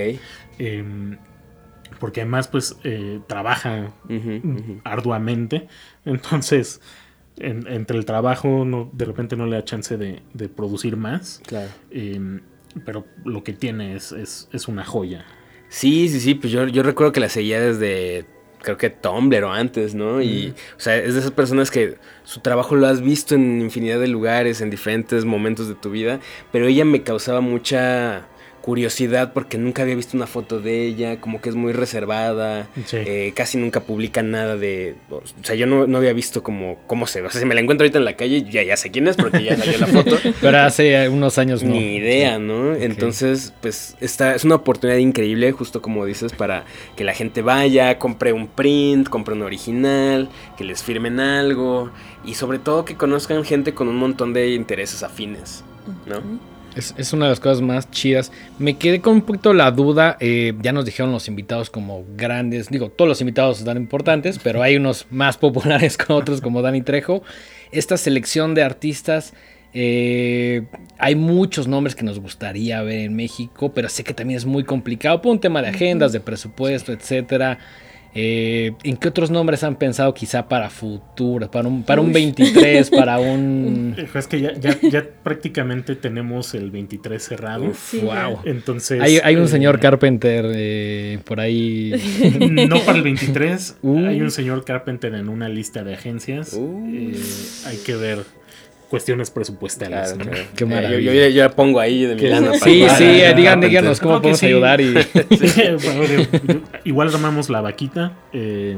[0.59, 1.17] Em,
[1.99, 3.91] porque además, pues, eh, trabaja
[4.83, 5.67] arduamente.
[6.05, 6.79] Entonces,
[7.37, 11.41] en- entre el trabajo, no, de repente no le da chance de, de producir más.
[11.47, 11.71] Claro.
[12.85, 15.25] Pero lo que tiene es, es, es una joya.
[15.69, 18.25] Sí, sí, sí, pues yo, yo recuerdo que la seguía desde,
[18.63, 20.21] creo que Tumblr o antes, ¿no?
[20.21, 23.99] Y, o sea, es de esas personas que su trabajo lo has visto en infinidad
[23.99, 26.19] de lugares, en diferentes momentos de tu vida,
[26.51, 28.27] pero ella me causaba mucha
[28.63, 32.95] curiosidad porque nunca había visto una foto de ella, como que es muy reservada, Sí.
[32.97, 34.95] eh, casi nunca publica nada de...
[35.09, 37.27] O sea, yo no, no había visto como cómo se ve.
[37.27, 39.17] O sea, si me la encuentro ahorita en la calle, ya, ya sé quién es
[39.17, 40.17] porque ya salió la foto.
[40.41, 41.71] Pero hace unos años no.
[41.73, 42.73] Ni idea, ¿no?
[42.73, 46.63] Entonces, pues esta es una oportunidad increíble, justo como dices, para
[46.95, 51.91] que la gente vaya, compre un print, compre un original, que les firmen algo
[52.23, 55.65] y sobre todo que conozcan gente con un montón de intereses afines,
[56.05, 56.52] ¿no?
[56.75, 58.31] Es, es una de las cosas más chidas.
[58.57, 60.17] Me quedé con un poquito la duda.
[60.19, 62.69] eh, ya nos dijeron los invitados como grandes.
[62.69, 66.81] Digo, todos los invitados dan importantes, pero hay unos más populares que otros, como Dani
[66.81, 67.21] Trejo.
[67.71, 69.33] Esta selección de artistas.
[69.73, 70.63] eh,
[70.99, 74.63] hay muchos nombres que nos gustaría ver en México, pero sé que también es muy
[74.63, 77.59] complicado por un tema de agendas, de presupuesto, etcétera.
[78.15, 81.49] Eh, ¿En qué otros nombres han pensado quizá para futuro?
[81.49, 83.95] Para un, para un 23, para un...
[83.97, 87.65] Eh, Es que ya, ya, ya prácticamente tenemos el 23 cerrado.
[87.65, 88.27] Uf, Sí, ya.
[88.27, 88.39] wow.
[88.45, 89.01] Entonces.
[89.01, 91.93] Hay, hay un eh, señor Carpenter eh, por ahí.
[92.69, 93.77] No para el 23.
[93.83, 94.05] Uh.
[94.07, 96.53] Hay un señor Carpenter en una lista de agencias.
[96.53, 96.87] Uh.
[96.93, 97.15] Eh,
[97.67, 98.19] hay que ver
[98.93, 100.13] cuestiones presuestales.
[100.13, 100.23] Claro, ¿no?
[100.31, 100.47] claro.
[100.55, 101.13] Qué Eh, yo, maravilla.
[101.13, 102.53] yo- yo pongo ahí de mi lana.
[102.53, 104.45] Sí, para- sí, para- eh, digan, para- díganos cómo podemos sí.
[104.45, 104.93] ayudar y
[105.31, 108.11] Sí, bueno, yo- igual armamos la vaquita.
[108.33, 108.77] eh,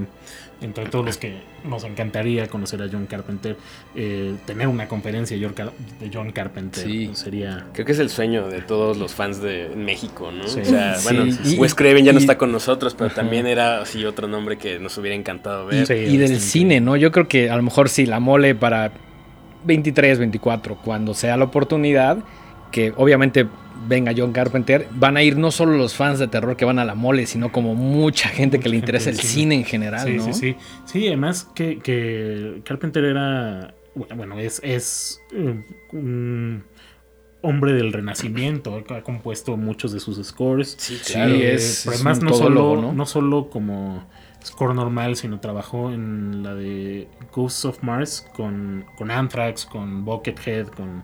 [0.61, 1.33] entre todos los que
[1.69, 3.57] nos encantaría conocer a John Carpenter,
[3.93, 7.09] eh, tener una conferencia de John Carpenter Sí.
[7.13, 7.65] sería.
[7.73, 10.47] Creo que es el sueño de todos los fans de México, ¿no?
[10.47, 10.61] Sí.
[10.61, 13.15] O sea, Sí, bueno, Wes Craven ya no está con nosotros, pero Ajá.
[13.17, 15.85] también era así otro nombre que nos hubiera encantado ver.
[15.85, 16.95] Sí, y del cine, ¿no?
[16.95, 18.93] Yo creo que a lo mejor sí, la mole para
[19.65, 22.19] 23, 24, cuando sea la oportunidad,
[22.71, 23.47] que obviamente
[23.87, 26.85] venga John Carpenter, van a ir no solo los fans de terror que van a
[26.85, 30.23] la mole, sino como mucha gente que le interesa el cine en general, Sí, ¿no?
[30.25, 30.55] sí, sí.
[30.85, 33.73] Sí, además que, que Carpenter era.
[34.15, 35.55] Bueno, es, es eh,
[35.93, 36.63] un
[37.41, 38.83] hombre del renacimiento.
[38.89, 40.75] Ha compuesto muchos de sus scores.
[40.77, 41.35] Sí, Sí, claro.
[41.35, 42.93] Eh, es- además un no solo.
[42.93, 43.05] ¿no?
[43.05, 44.07] solo como
[44.45, 50.67] score normal, sino trabajó en la de Ghosts of Mars con, con Anthrax, con Buckethead,
[50.67, 51.03] con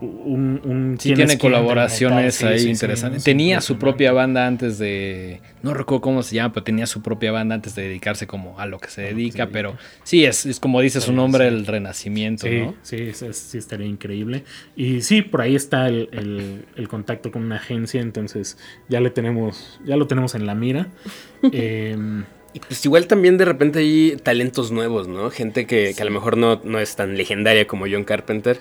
[0.00, 0.60] un...
[0.62, 2.52] un Sí, tiene colaboraciones metal.
[2.52, 3.18] Ahí sí, sí, interesantes.
[3.18, 5.40] es tenía su propia banda antes de.
[5.62, 8.66] No recuerdo cómo se llama, pero tenía su propia banda antes de dedicarse como a
[8.66, 9.48] lo que se dedica.
[9.48, 11.54] Pero sí, es, es como dices, Sí, un hombre sí.
[11.56, 12.74] del renacimiento, Sí, ¿no?
[12.82, 14.44] sí, es- es- sí, estaría increíble.
[14.76, 18.58] Y sí, por ahí está el, el- el contacto con una agencia, entonces
[18.88, 20.86] ya le tenemos, ya lo tenemos en la mira.
[21.50, 21.96] Eh,
[22.54, 25.30] Y pues igual también de repente hay talentos nuevos, ¿no?
[25.30, 28.58] Gente que, que a lo mejor no, no es tan legendaria como John Carpenter,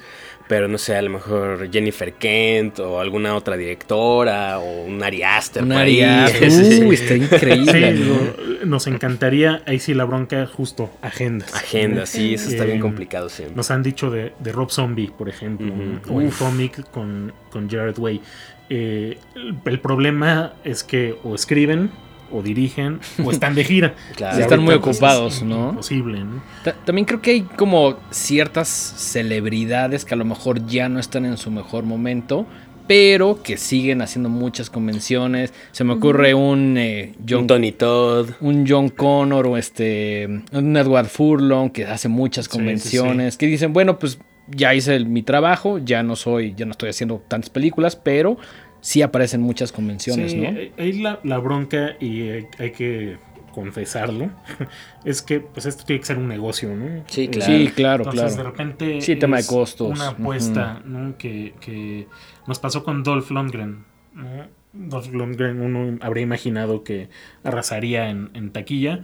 [0.47, 5.23] pero no sé, a lo mejor Jennifer Kent o alguna otra directora o un Ari
[5.23, 5.63] Aster.
[5.63, 6.27] Un área.
[6.49, 6.83] Sí.
[6.85, 7.93] Uy, está Sí, increíble.
[7.93, 8.33] digo,
[8.65, 11.53] nos encantaría, ahí sí la bronca, justo, agendas.
[11.53, 13.55] Agenda, sí, eso está bien Eh, complicado siempre.
[13.57, 15.73] Nos han dicho de, de Rob Zombie, por ejemplo,
[16.09, 16.39] o en Uf.
[16.39, 18.21] cómic con, con Jared Way.
[18.69, 21.91] Eh, el, el problema es que o escriben,
[22.33, 23.95] o dirigen, o están de gira.
[24.15, 24.37] Claro.
[24.39, 25.69] Y Están muy pues, ocupados, es ¿no?
[25.69, 26.41] Imposible, ¿no?
[26.63, 31.25] Ta- También creo que hay como ciertas celebridades que a lo mejor ya no están
[31.25, 32.45] en su mejor momento,
[32.87, 35.53] pero que siguen haciendo muchas convenciones.
[35.71, 38.29] Se me ocurre un eh, John Un Tony Todd.
[38.41, 43.45] un John Connor o este un Edward Furlong que hace muchas Sí, sí, convenciones que
[43.45, 44.19] dicen bueno pues
[44.49, 48.37] ya hice el- mi trabajo ya no soy ya no estoy haciendo tantas películas pero
[48.81, 53.17] sí aparecen muchas convenciones Sí, no ahí- ahí la, la bronca, y hay, hay que
[53.53, 54.31] confesarlo,
[55.05, 57.03] es que pues esto tiene que ser un negocio, ¿no?
[57.07, 57.45] Sí, Eh, claro.
[57.57, 59.01] sí claro Entonces, de repente.
[59.01, 59.89] Sí, tema de costos.
[59.89, 61.17] Una apuesta, ¿no?
[61.17, 62.07] Que, que
[62.47, 63.83] nos pasó con Dolph Lundgren.
[64.13, 64.47] ¿no?
[64.73, 67.09] Dolph Lundgren, uno habría imaginado que
[67.43, 69.01] arrasaría en, en taquilla.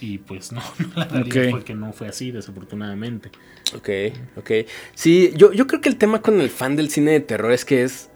[0.00, 1.50] Y pues no, no la daría, Ok.
[1.50, 3.30] fue que no fue así, desafortunadamente.
[3.76, 3.88] Ok,
[4.36, 4.50] ok.
[4.94, 7.64] Sí, yo, yo creo que el tema con el fan del cine de terror es
[7.64, 8.08] que es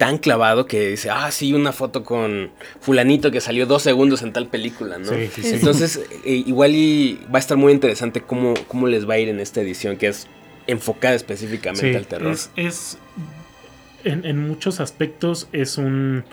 [0.00, 4.32] tan clavado que dice, ah, sí, una foto con fulanito que salió dos segundos en
[4.32, 5.04] tal película, ¿no?
[5.12, 5.50] Sí, sí, sí.
[5.56, 9.28] Entonces, eh, igual y va a estar muy interesante cómo, cómo les va a ir
[9.28, 10.26] en esta edición, que es
[10.66, 12.32] enfocada específicamente Sí, al terror.
[12.32, 12.98] Es, es-
[14.04, 16.24] en, en muchos aspectos es un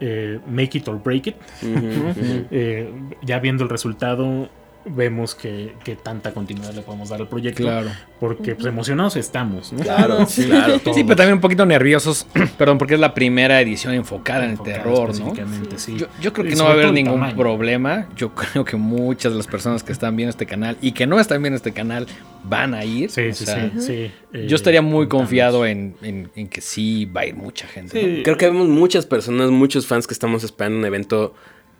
[0.00, 1.36] eh, make it or break it.
[2.50, 2.90] Eh,
[3.22, 4.48] ya viendo el resultado,
[4.88, 7.62] vemos que, que tanta continuidad le podemos dar al proyecto.
[7.64, 9.80] claro Porque pues, emocionados estamos, ¿no?
[9.82, 10.46] Claro, Sí.
[10.46, 10.80] claro.
[10.94, 12.26] sí pero también un poquito nerviosos
[12.58, 15.34] perdón porque es la primera edición enfocada en el terror no
[15.76, 15.96] sí.
[15.98, 17.36] Yo, yo creo Y que no va a haber ningún tamaño.
[17.36, 18.08] problema.
[18.16, 21.18] Yo creo que muchas de las personas que están viendo este canal y que no
[21.20, 22.06] están viendo este canal
[22.44, 23.10] van a ir.
[23.10, 24.10] Sí, O sí, sea, sí, sí.
[24.32, 25.22] Eh, Yo estaría muy contamos.
[25.22, 28.22] confiado en, en- en que sí va a ir mucha gente.
[28.22, 31.34] Creo que vemos muchas personas, muchos fans que estamos esperando un evento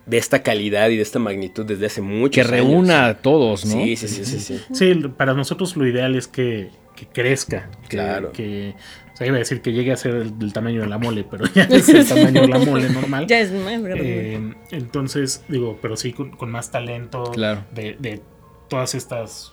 [0.07, 3.73] de esta calidad y de esta magnitud desde hace mucho Que reúna a todos, ¿no?
[3.73, 4.61] Sí, sí, sí, sí, sí.
[4.73, 7.69] Sí, para nosotros lo ideal es que, que crezca.
[7.89, 8.31] Claro.
[8.33, 8.75] Que,
[9.13, 11.25] o sea, iba a decir que llegue a ser el, del tamaño de la mole,
[11.29, 13.27] pero ya es el tamaño de la mole normal.
[13.27, 14.35] Ya es más grande.
[14.35, 17.65] Eh, entonces, digo, pero sí con, con más talento Claro.
[17.75, 18.21] de, de
[18.69, 19.53] todas estas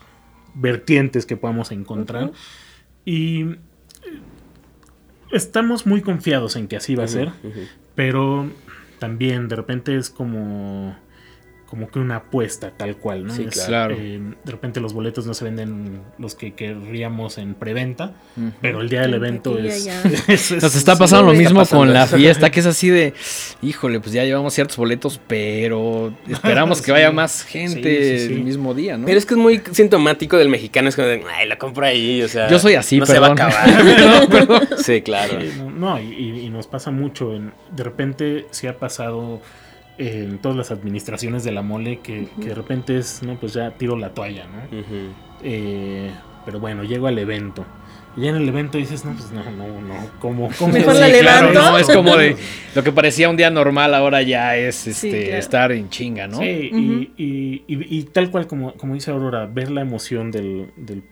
[0.54, 2.32] vertientes que podamos encontrar.
[3.06, 3.56] Y eh,
[5.32, 7.32] estamos muy confiados en que así va a ser,
[7.96, 8.48] pero
[9.04, 10.96] también de repente es como
[11.74, 13.34] como que una apuesta tal cual, ¿no?
[13.34, 13.96] Sí, Es, claro.
[13.98, 18.12] eh, de repente los boletos no se venden los que querríamos en preventa,
[18.62, 20.00] pero el día del En evento es, ya.
[20.28, 22.90] es- es- Nos está es- pasando lo mismo pasando con la fiesta, que es así
[22.92, 23.16] de,
[23.64, 26.92] híjole, pues ya llevamos ciertos boletos, pero esperamos que Sí.
[26.92, 28.34] vaya más gente Sí, sí, sí.
[28.36, 29.08] el mismo día, ¿no?
[29.08, 32.22] Pero es que es muy sintomático del mexicano, es como de, ay, la compro ahí,
[32.22, 32.48] o sea.
[32.50, 33.36] Yo soy así, no perdón.
[33.36, 34.68] se va a acabar.
[34.78, 35.40] Sí, claro.
[35.58, 37.34] No, no, y, y- y nos pasa mucho.
[37.34, 39.42] En, de repente sí ha pasado
[39.98, 43.72] en todas las administraciones de la mole que, que de repente es, no, pues ya
[43.72, 44.78] tiro la toalla, ¿no?
[45.44, 46.12] Eh,
[46.46, 47.66] pero bueno, llego al evento.
[48.16, 50.50] Y ya en el evento dices, no, pues no, no, no, ¿cómo?
[50.60, 52.36] cómo Mejor Sí, la claro, no, es como de
[52.76, 55.40] lo que parecía un día normal ahora ya es este, claro.
[55.40, 56.38] estar en chinga, ¿no?
[56.38, 60.72] Sí, y- y- y tal cual como, como dice Aurora, ver la emoción del...
[60.78, 61.04] del-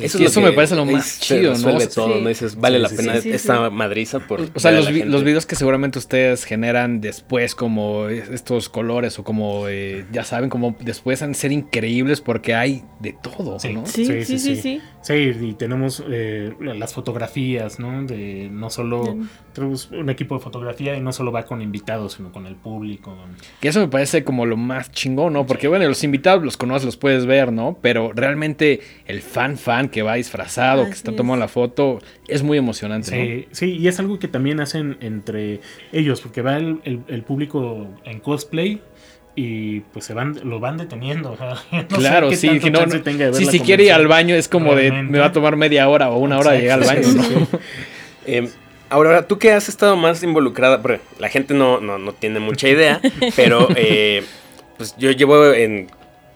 [0.00, 1.54] Eso- eso me parece lo más chido, ¿no?
[1.56, 2.20] resuelve O sea, todo, sí.
[2.22, 2.28] ¿no?
[2.28, 3.74] Dices, vale Sí, la sí, pena sí, sí, esta sí.
[3.74, 4.40] madriza por.
[4.54, 9.24] O sea, los, vi- los videos que seguramente ustedes generan después como estos colores o
[9.24, 13.72] como, eh, ya saben, como después han de ser increíbles porque hay de todo, Sí.
[13.74, 13.84] ¿no?
[13.86, 14.80] Sí, sí, sí, sí.
[15.02, 18.04] Sí, y tenemos eh, las fotografías, ¿no?
[18.04, 19.16] De no solo
[19.52, 23.14] tenemos un equipo de fotografía y no solo va con invitados, sino con el público.
[23.60, 25.44] Que eso me parece como lo más chingón, ¿no?
[25.44, 27.76] Porque bueno, los invitados los conoces, los puedes ver, ¿no?
[27.82, 31.16] Pero realmente el fan fan que va disfrazado, que está es.
[31.16, 31.98] tomando la foto,
[32.28, 35.60] es muy emocionante, Sí, sí, y es algo que también hacen entre
[35.92, 38.80] ellos, porque va el, el- el público en cosplay
[39.34, 41.32] y pues se van, lo van deteniendo.
[41.32, 41.88] o sea, no ¿no?
[41.88, 43.84] sé Claro, qué sí, tanto que no, chance tenga de ver si, la si quiere
[43.84, 46.54] ir al baño es como de, me va a tomar media hora o una hora
[46.54, 47.46] llegar al baño.
[48.26, 48.48] Eh,
[48.90, 50.82] ahora, tú que has estado más involucrada,
[51.18, 53.00] la gente no, no, no tiene mucha idea,
[53.34, 54.22] pero eh,
[54.76, 55.88] pues yo llevo en.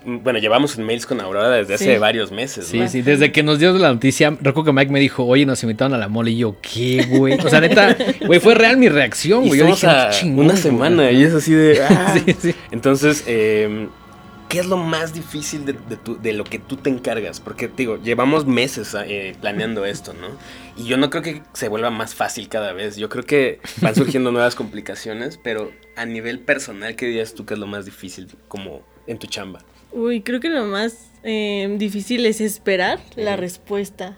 [0.07, 1.98] Bueno, llevamos en mails con Aurora desde hace Sí.
[1.98, 2.66] varios meses.
[2.68, 2.88] Sí, ¿no?
[2.88, 5.94] sí, desde que nos dio la noticia, recuerdo que Mike me dijo, oye, nos invitaron
[5.94, 7.34] a la mole, y yo, ¿qué, güey?
[7.40, 7.96] O sea, neta,
[8.26, 9.59] güey, fue real mi reacción, güey.
[9.61, 10.62] Yo dije, a "Qué chingón, una güey".
[10.62, 11.82] semana y es así de.
[11.90, 12.14] ah.
[12.24, 12.54] Sí, sí.
[12.70, 13.88] Entonces, eh,
[14.48, 17.40] ¿qué es lo más difícil de, de tu- de lo que tú te encargas?
[17.40, 20.28] Porque, digo, llevamos meses eh, planeando esto, ¿no?
[20.80, 22.96] Y yo no creo que se vuelva más fácil cada vez.
[22.96, 27.54] Yo creo que van surgiendo nuevas complicaciones, pero a nivel personal, ¿qué dirías tú que
[27.54, 29.61] es lo más difícil como en tu chamba?
[29.93, 34.16] Uy, creo que lo más eh, difícil es esperar la respuesta.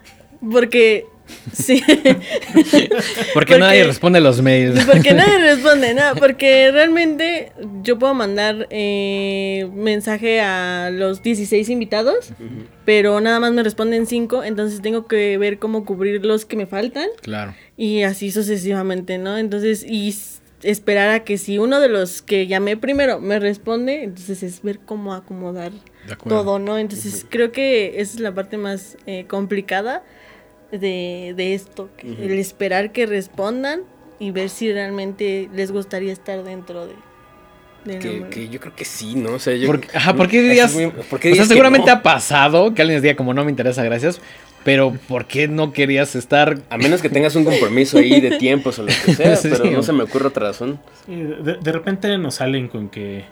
[0.51, 1.05] Porque
[1.53, 1.81] Sí.
[3.33, 4.85] porque, nadie responde los mails.
[4.85, 6.15] Porque nadie responde, nada.
[6.15, 7.51] Porque realmente
[7.83, 12.33] yo puedo mandar eh, mensaje a los 16 invitados,
[12.85, 16.65] pero nada más me responden 5, entonces tengo que ver cómo cubrir los que me
[16.65, 17.07] faltan.
[17.21, 17.55] Claro.
[17.77, 19.37] Y así sucesivamente, ¿no?
[19.37, 20.15] Entonces, y
[20.63, 24.79] esperar a que si uno de los que llamé primero me responde, entonces es ver
[24.79, 25.71] cómo acomodar
[26.27, 26.77] todo, ¿no?
[26.77, 30.03] Entonces creo que esa es la parte más eh, complicada
[30.71, 33.81] de, de esto, el esperar que respondan
[34.19, 36.95] y ver si realmente les gustaría estar dentro de...
[38.29, 39.35] Que, yo creo que sí, ¿no?
[39.35, 40.75] O sea, yo, porque, ajá, ¿por qué dirías?
[40.75, 44.19] o sea, seguramente ha pasado que alguien les diga como no me interesa, gracias.
[44.63, 46.59] Pero ¿por qué no querías estar?
[46.69, 49.83] A menos que tengas un compromiso ahí de tiempos o lo que sea, pero no
[49.83, 50.79] se me ocurre otra razón.
[51.07, 53.25] de, de, repente nos salen con que,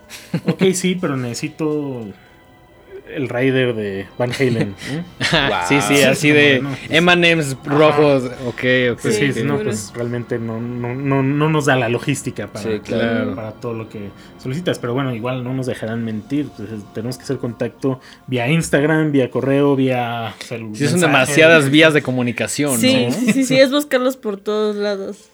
[0.47, 2.07] ok, sí, pero necesito
[3.14, 4.76] el Raider de Van Halen.
[5.68, 8.24] Sí, sí, así de M&M's rojos.
[8.45, 8.99] Ok, ok.
[8.99, 12.82] Sí, sí, no, pues realmente no, no, no, no, nos da la logística para,
[13.36, 14.80] para todo lo que solicitas.
[14.80, 16.47] Pero bueno, igual no nos dejarán mentir.
[16.55, 20.76] Pues, tenemos que hacer contacto vía Instagram, vía correo, vía celular.
[20.76, 22.80] Sí, son demasiadas vías de comunicación.
[22.80, 25.30] Sí, sí, sí, sí, es buscarlos por todos lados.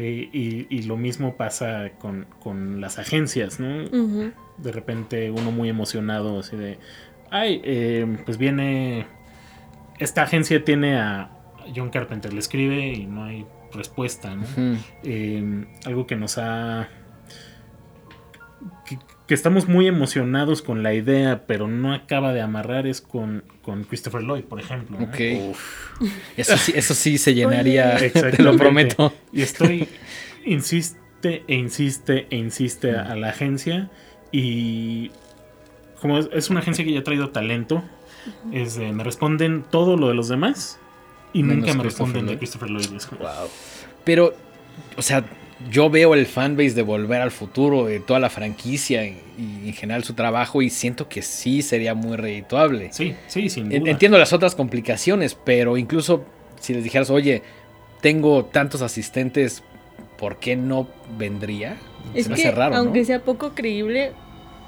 [0.00, 3.84] Sí, y, y lo mismo pasa con, con las agencias, ¿no?
[4.56, 6.78] De repente uno muy emocionado, así de,
[7.30, 9.06] ay, eh, pues viene,
[9.98, 11.30] esta agencia tiene a
[11.76, 13.44] John Carpenter, le escribe y no hay
[13.74, 14.44] respuesta, ¿no?
[15.02, 16.88] Eh, algo que nos ha...
[19.30, 23.84] Que, estamos muy emocionados con la idea, pero no acaba de amarrar es con, con
[23.84, 24.98] Christopher Lloyd, por ejemplo.
[24.98, 25.54] Ok.
[26.36, 29.12] Eso sí, eso sí se llenaría, te lo prometo.
[29.32, 29.86] Y estoy,
[30.44, 33.88] insiste e insiste e insiste a la agencia
[34.32, 35.12] y
[36.00, 37.84] como es, una agencia que ya ha traído talento,
[38.52, 40.80] es me responden todo lo de los demás
[41.32, 42.88] y nunca me responden de Christopher Lloyd.
[43.18, 43.48] Wow.
[44.04, 44.34] Pero,
[44.96, 45.24] o sea,
[45.68, 50.04] yo veo el fanbase de Volver al Futuro, de toda la franquicia y, en general
[50.04, 52.90] su trabajo y siento que sí sería muy redituable.
[52.92, 53.90] Sí, sí, sin duda.
[53.90, 56.24] Entiendo las otras complicaciones, pero incluso
[56.60, 57.42] si les dijeras, oye,
[58.00, 59.62] tengo tantos asistentes,
[60.18, 60.88] ¿por qué no
[61.18, 61.76] vendría?
[62.14, 64.12] Es que, aunque sea poco creíble,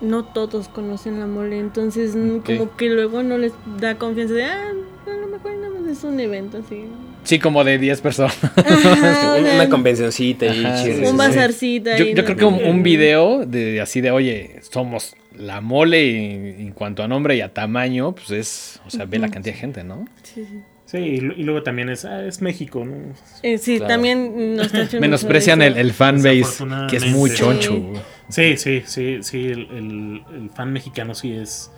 [0.00, 2.12] no todos conocen la mole, entonces
[2.44, 4.72] como que luego no les da confianza de, ah,
[5.10, 6.84] a lo mejor nada más es un evento así.
[7.24, 8.38] Sí, como de 10 personas.
[9.38, 11.96] una, convencioncita y Un bazarcita.
[11.96, 16.72] Yo, yo creo que un, video de así de, oye, somos la mole y, en
[16.72, 19.84] cuanto a nombre y a tamaño, pues es, o sea, ve la cantidad de gente,
[19.84, 20.06] ¿no?
[20.22, 20.62] Sí, sí.
[20.92, 23.14] Sí, y, luego también es, ah, es México, ¿no?
[23.42, 27.94] Eh, sí, también nos Menosprecian el, el fanbase, que es muy choncho.
[28.28, 31.70] Sí, sí, sí, sí, el, el, fan mexicano sí es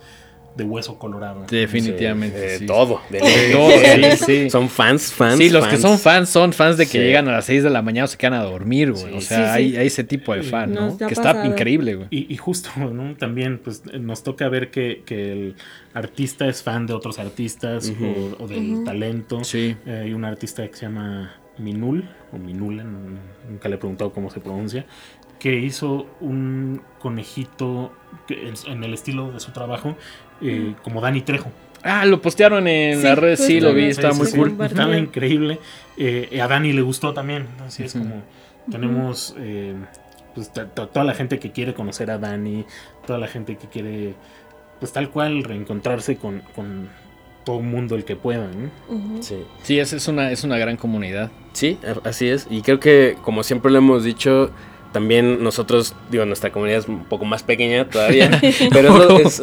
[0.55, 1.45] de hueso colorado.
[1.49, 2.59] Definitivamente.
[2.59, 3.01] Sí, Todo.
[3.09, 3.19] De
[3.51, 3.71] todo,
[4.25, 5.37] sí, Son fans, fans.
[5.37, 7.81] Sí, los que son fans son fans de que llegan a las 6 de la
[7.81, 9.13] mañana o se quedan a dormir, güey.
[9.15, 10.97] o sea, hay, hay, ese tipo de fan, ¿no?
[10.97, 12.07] que está increíble, güey.
[12.09, 13.15] Y, y, justo, ¿no?
[13.15, 15.55] También, pues, nos toca ver que, que el
[15.93, 17.91] artista es fan de otros artistas
[18.39, 19.43] o, del talento.
[19.43, 19.75] Sí.
[19.85, 24.29] Eh, hay un artista que se llama Minul, o Minula, nunca le he preguntado cómo
[24.29, 24.85] se pronuncia,
[25.39, 27.91] que hizo un conejito
[28.29, 29.95] en el estilo de su trabajo,
[30.41, 31.51] eh, como Dani Trejo.
[31.83, 34.57] Ah, lo postearon en la red, sí, lo vi, estaba muy cool.
[34.59, 35.59] Estaba increíble.
[35.97, 38.23] Eh, a Dani le gustó también, así es como
[38.69, 39.75] tenemos eh,
[40.33, 42.65] pues, toda la gente que quiere conocer a Dani,
[43.05, 44.15] toda la gente que quiere,
[44.79, 46.41] pues tal cual, reencontrarse con,
[47.43, 48.49] todo el mundo el que pueda.
[49.21, 51.29] Sí, sí es, es, una, es una gran comunidad.
[51.53, 52.47] Sí, así es.
[52.49, 54.49] Y creo que, como siempre lo hemos dicho,
[54.95, 58.39] también nosotros, digo, nuestra comunidad es un poco más pequeña todavía,
[58.71, 59.41] pero, es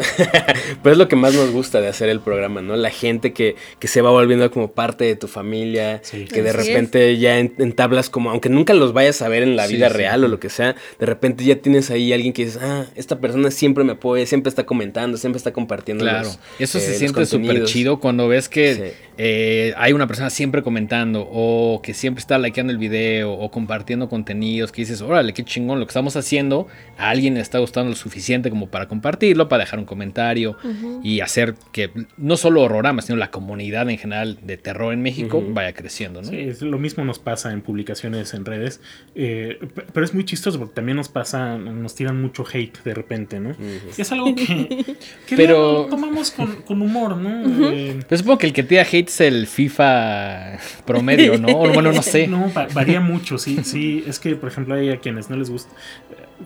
[0.82, 2.74] lo, es, lo que más nos gusta de hacer el programa, ¿no?
[2.74, 7.18] La gente que, que se va volviendo como parte de tu familia, que de repente
[7.18, 10.40] ya entablas como, aunque nunca los vayas a ver en la vida real o lo
[10.40, 13.92] que sea, de repente ya tienes ahí alguien que dices, ah, esta persona siempre me
[13.92, 16.02] apoya, siempre está comentando, siempre está compartiendo.
[16.02, 20.62] Claro, eso se eh, siente súper chido cuando ves que eh, hay una persona siempre
[20.62, 25.44] comentando o que siempre está likeando el video o compartiendo contenidos que dices, órale, qué
[25.44, 29.48] chingón lo que estamos haciendo, a alguien le está gustando lo suficiente como para compartirlo,
[29.48, 30.56] para dejar un comentario
[31.02, 35.42] y hacer que no solo Horrorama, sino la comunidad en general de terror en México
[35.48, 36.22] vaya creciendo.
[36.22, 36.28] ¿no?
[36.28, 38.80] Sí, lo mismo nos pasa en publicaciones en redes,
[39.14, 39.58] eh,
[39.92, 43.54] pero es muy chistoso porque también nos pasa, nos tiran mucho hate de repente, ¿no?
[43.96, 44.96] Es algo que,
[45.36, 45.86] pero...
[45.90, 47.70] tomamos con, humor, ¿no?
[47.72, 51.54] Eh, pero supongo que el que tira hate es el FIFA promedio, ¿no?
[51.58, 52.26] Bueno, no sé.
[52.26, 54.04] No, va- varía mucho, sí, sí.
[54.06, 55.72] Es que, por ejemplo, hay a quienes no les gusta.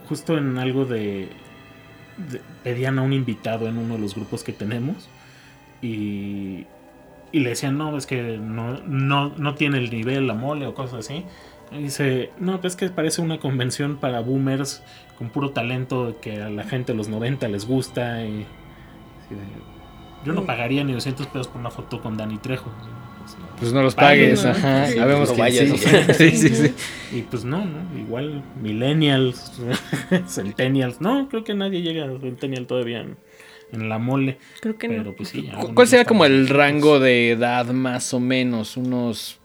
[0.08, 1.28] Justo en algo de,
[2.30, 5.08] de- pedían a un invitado en uno de los grupos que tenemos
[5.82, 6.66] y,
[7.32, 10.74] y le decían, no, es que no, no, no tiene el nivel, la mole o
[10.74, 11.24] cosas así.
[11.72, 14.82] Y dice, no, pues es que parece una convención para boomers
[15.18, 18.24] con puro talento que a la gente de los 90 les gusta.
[18.24, 18.46] Y,
[20.24, 22.70] yo no pagaría ni 200 pesos por una foto con Dani Trejo.
[23.58, 23.82] Pues no.
[23.82, 24.50] Los Paguen, pagues, ¿no?
[24.50, 24.86] ajá.
[24.86, 25.72] Sí, Sabemos no que vayas, sí.
[25.74, 26.14] o sea.
[26.14, 26.74] sí, sí, sí.
[27.12, 27.98] Y pues no, ¿no?
[27.98, 29.52] Igual millennials,
[30.28, 31.00] centennials.
[31.00, 33.16] No, creo que nadie llega a centennial todavía en,
[33.72, 34.38] en la mole.
[34.60, 35.12] Creo que Pero no.
[35.14, 35.42] pues sí.
[35.42, 38.76] ¿Cu- algunos ¿Cuál sería están como el rango de edad más o menos?
[38.76, 39.40] Unos,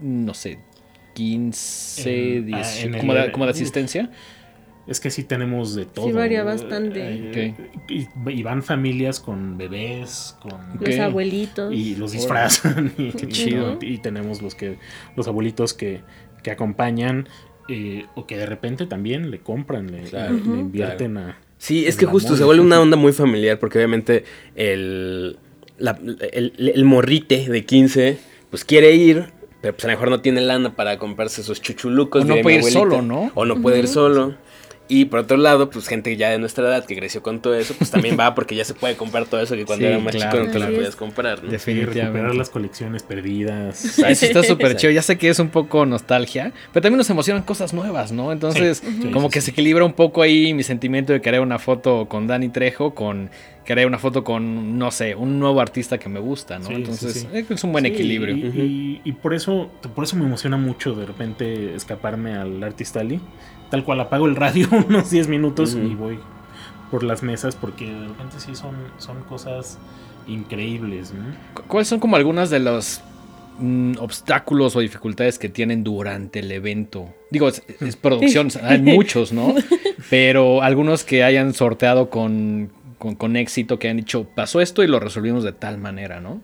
[0.00, 0.58] no sé,
[1.14, 4.10] 15, En- ah, 10, en el- como, de, como de asistencia.
[4.86, 6.12] Es que sí tenemos de todo.
[6.12, 7.00] varía bastante.
[7.02, 7.54] Eh,
[7.88, 10.52] y, y van familias con bebés, con...
[10.78, 11.72] Los abuelitos.
[11.72, 12.92] Y los disfrazan.
[12.98, 13.78] Y, Qué chido.
[13.80, 14.76] Y, tenemos los que
[15.16, 16.02] los abuelitos que,
[16.42, 17.28] que acompañan
[17.68, 20.54] eh, o que de repente también le compran, le, Claro, le Ujú.
[20.56, 21.38] invierten a...
[21.56, 24.24] Sí, es que justo se vuelve una onda muy familiar porque obviamente
[24.54, 25.38] el,
[25.78, 25.98] la-
[26.32, 28.18] el, el morrite de 15
[28.50, 29.32] pues quiere ir,
[29.62, 32.22] pero pues a lo mejor no tiene lana para comprarse esos chuchulucos.
[32.22, 32.80] O no puede ir abuelita.
[32.80, 33.32] solo, ¿no?
[33.34, 34.34] O no puede ir solo.
[34.86, 37.72] Y por otro lado, pues gente ya de nuestra edad que creció con todo eso,
[37.78, 40.14] pues también va porque ya se puede comprar todo eso que cuando Sí, era más
[40.14, 40.76] claro, chico no te lo claro.
[40.76, 41.50] podías comprar, ¿no?
[41.50, 43.98] y recuperar las colecciones perdidas.
[43.98, 44.92] Eso está súper chido.
[44.92, 48.30] Ya sé que es un poco nostalgia, pero también nos emocionan cosas nuevas, ¿no?
[48.30, 49.46] Entonces, Sí, sí, como sí, que sí.
[49.46, 53.30] se equilibra un poco ahí mi sentimiento de querer una foto con Dani Trejo, con
[53.64, 56.70] querer una foto con, no sé, un nuevo artista que me gusta, ¿no?
[56.70, 57.28] Entonces, sí.
[57.32, 58.36] eh, es un buen Sí, equilibrio.
[58.36, 62.96] Y, y- y por eso, por eso me emociona mucho de repente escaparme al Artist
[62.98, 63.20] Alley.
[63.74, 66.18] Tal cual apago el radio unos 10 minutos y voy
[66.90, 69.78] por las mesas porque de repente sí son, son cosas
[70.28, 71.12] increíbles.
[71.12, 71.24] ¿no?
[71.54, 73.00] Cu- ¿Cuáles son como algunas de los
[73.58, 77.08] mm, obstáculos o dificultades que tienen durante el evento?
[77.30, 79.54] Digo, es, es producción, hay muchos, ¿no?
[80.10, 84.86] Pero algunos que hayan sorteado con, con, con éxito, que han dicho, pasó esto y
[84.86, 86.40] lo resolvimos de tal manera, ¿no?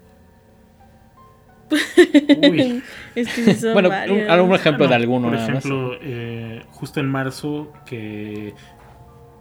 [1.70, 2.82] Uy.
[3.14, 4.18] Es que sí son Bueno, varios.
[4.24, 8.54] un- algún ejemplo de Bueno, alguno Por ejemplo, eh, justo en marzo que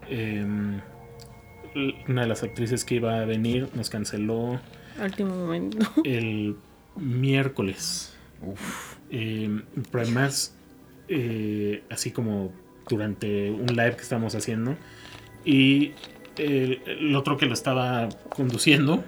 [0.09, 0.79] em,
[2.07, 4.59] una de las actrices que iba a venir nos canceló
[5.01, 5.77] Último momento.
[6.03, 6.55] el
[6.95, 8.15] miércoles.
[9.11, 9.61] Eh,
[9.91, 10.55] pero además,
[11.07, 12.51] eh, así como
[12.89, 14.75] durante un live que estábamos haciendo,
[15.45, 15.91] y
[16.37, 19.03] el, el otro que lo estaba conduciendo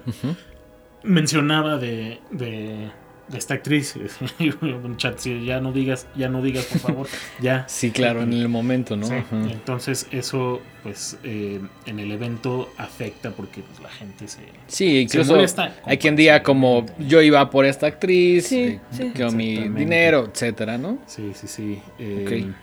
[1.02, 2.90] mencionaba de, de, de
[3.34, 3.94] esta actriz.
[4.62, 7.06] Un chat, sí, ya no digas, ya no digas, por favor,
[7.40, 7.64] ya.
[7.68, 9.06] Sí, claro, en el momento, ¿no?
[9.06, 9.14] Sí.
[9.50, 14.40] Entonces eso pues eh, en el evento afecta porque pues, la gente se...
[14.66, 15.36] Sí, incluso
[15.84, 19.12] hay quien diga como yo iba por esta actriz, Sí, eh, sí.
[19.16, 20.98] con mi dinero, etcétera, ¿no?
[21.06, 21.78] Sí, sí, sí.
[22.00, 22.56] eh, Ok.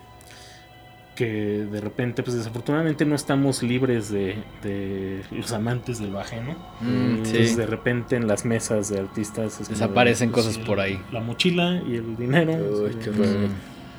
[1.20, 6.56] Que de repente, pues desafortunadamente no estamos libres de, de los amantes de lo ajeno.
[6.80, 7.56] Mm, Entonces sí.
[7.58, 10.98] de repente en las mesas de artistas es como Desaparecen de, cosas por ahí.
[11.12, 12.54] La mochila y el dinero.
[12.54, 13.00] Uy, sí.
[13.04, 13.50] qué horror.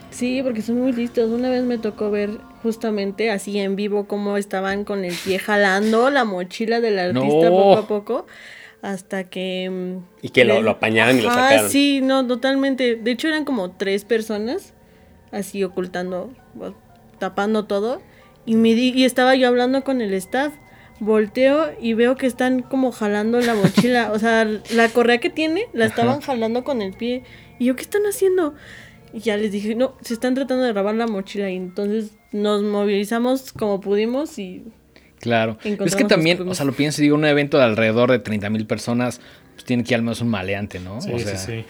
[0.08, 1.28] Sí, porque son muy listos.
[1.30, 6.08] Una vez me tocó ver justamente así en vivo cómo estaban con el pie jalando
[6.08, 7.56] la mochila del artista No.
[7.56, 8.26] poco a poco.
[8.80, 9.68] Hasta que...
[9.70, 11.70] mm, Y que lo, lo apañaron y lo Ajá, sacaron.
[11.70, 12.96] sí, no, totalmente.
[12.96, 14.72] De hecho eran como tres personas
[15.32, 16.32] así ocultando,
[17.20, 18.02] tapando todo.
[18.46, 20.52] Y, me di- y estaba yo hablando con el staff.
[20.98, 24.10] Volteo y veo que están como jalando la mochila.
[24.12, 27.22] O sea, la correa que tiene la estaban jalando con el pie.
[27.58, 28.54] Y yo, ¿qué están haciendo?
[29.14, 31.50] Y ya les dije, no, se están tratando de robar la mochila.
[31.50, 34.64] Y entonces nos movilizamos como pudimos y
[35.20, 35.58] Claro.
[35.64, 38.66] Es que también, o sea, lo pienso digo, un evento de alrededor de 30 mil
[38.66, 39.20] personas,
[39.52, 40.98] pues tiene que ir al menos un maleante, ¿no?
[41.02, 41.64] Sí, o sí, sea, sí.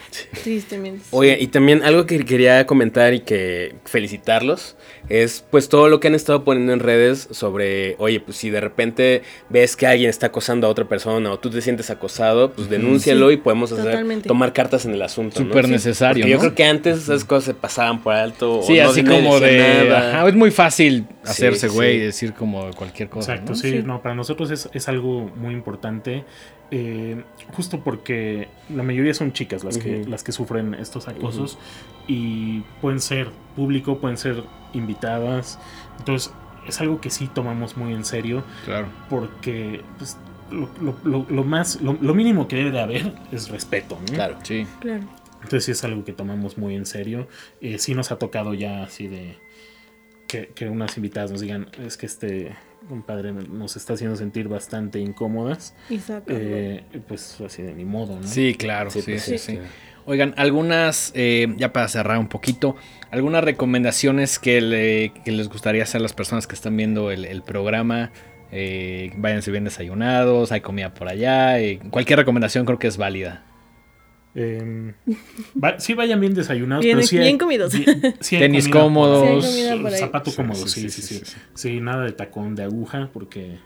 [0.45, 1.03] tristemente.
[1.11, 4.77] Oye, y también algo que quería comentar y que felicitarlos
[5.11, 8.61] es pues todo lo que han estado poniendo en redes sobre, oye, pues si de
[8.61, 12.71] repente ves que alguien está acosando a otra persona o tú te sientes acosado, pues
[12.71, 15.41] denúncialo Sí, y podemos hacer, tomar cartas en el asunto.
[15.41, 15.49] ¿no?
[15.49, 18.63] Súper Sí, necesario, Yo creo que antes esas cosas se pasaban por alto.
[18.63, 19.93] Sí, o no así como de.
[19.95, 21.97] ajá, es muy fácil hacerse güey sí.
[21.97, 23.33] y decir como cualquier cosa.
[23.33, 23.57] Exacto, ¿no?
[23.59, 23.83] sí, Sí.
[23.85, 26.25] no, para nosotros es, es algo muy importante,
[26.71, 27.21] eh,
[27.53, 31.59] justo porque la mayoría son chicas las, que, las que sufren estos acosos
[32.09, 34.43] y pueden ser público, pueden ser
[34.73, 35.59] invitadas,
[35.99, 36.33] entonces
[36.67, 38.89] es algo que sí tomamos muy en serio Claro.
[39.09, 40.17] porque pues,
[40.51, 44.15] lo, lo- lo- lo más, lo, lo mínimo que debe de haber es respeto, ¿no?
[44.15, 44.37] Claro.
[44.43, 44.67] Sí.
[44.81, 45.03] Claro.
[45.43, 47.27] Entonces sí es algo que tomamos muy en serio.
[47.63, 49.37] Eh, sí nos ha tocado ya así de
[50.27, 52.57] que, que unas invitadas nos digan, es que este
[52.89, 55.75] compadre, nos está haciendo sentir bastante incómodas,
[56.05, 56.39] sácalo.
[56.39, 58.27] eh, pues así de ni modo, ¿no?
[58.27, 59.39] Sí, claro, sí, sí, pues, sí.
[59.39, 59.59] sí.
[60.07, 62.77] Oigan, algunas, eh, ya para cerrar un poquito,
[63.11, 67.25] algunas recomendaciones que, le- que les gustaría hacer a las personas que están viendo el,
[67.25, 68.11] el programa.
[68.53, 71.61] Eh, váyanse bien desayunados, hay comida por allá.
[71.61, 73.45] eh, cualquier recomendación creo que es válida.
[74.35, 74.95] Eh,
[75.63, 77.73] va- sí vayan bien desayunados, Bien- pero sí hay- bien comidos.
[77.77, 79.45] bien- sí hay Tenis cómodos.
[79.45, 79.69] Sí.
[79.99, 81.37] Zapato cómodo, sí, sí sí, sí, sí, sí, sí.
[81.55, 83.59] Sí, nada de tacón de aguja, porque...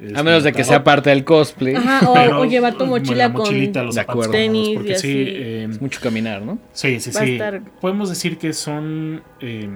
[0.00, 1.74] es A menos de que sea parte del cosplay.
[1.76, 3.42] Ajá, o, Pero, o llevar tu mochila la con.
[3.42, 4.32] mochilita, los De zapatos acuerdo.
[4.32, 6.58] Tenis y porque sí, eh, Es mucho caminar, ¿no?
[6.72, 7.32] sí, sí, Va sí.
[7.32, 9.68] estar- Podemos decir que son, eh,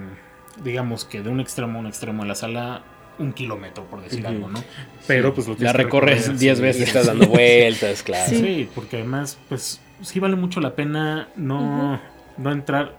[0.63, 2.83] digamos que de un extremo a un extremo de la sala,
[3.17, 4.63] un kilómetro, por decir algo, ¿no?
[5.07, 6.63] Pero pues lo La tienes que recorres recorrer, 10 sí.
[6.63, 6.87] veces.
[6.87, 8.29] Estás dando vueltas, claro.
[8.29, 8.37] Sí.
[8.37, 8.69] Sí.
[8.75, 11.99] porque además, pues sí vale mucho la pena no,
[12.37, 12.97] no entrar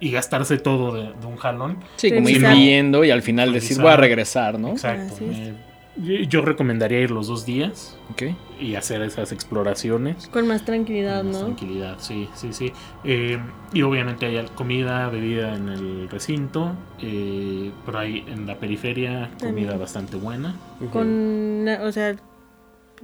[0.00, 1.78] y gastarse todo de, de un jalón.
[1.96, 4.70] Sí, como ir viendo y al final decir voy a regresar, ¿no?
[4.70, 5.14] Exacto.
[5.96, 8.22] Yo- yo recomendaría ir los dos días Ok.
[8.58, 10.26] y hacer esas exploraciones.
[10.28, 11.46] Con más tranquilidad, Con más ¿no?
[11.48, 12.72] Tranquilidad, sí, sí, sí.
[13.04, 13.38] Eh,
[13.74, 19.38] y obviamente hay comida, bebida en el recinto, eh, pero hay en la periferia comida
[19.38, 19.78] También.
[19.78, 20.56] bastante buena.
[20.92, 21.68] Con.
[21.68, 22.16] O sea.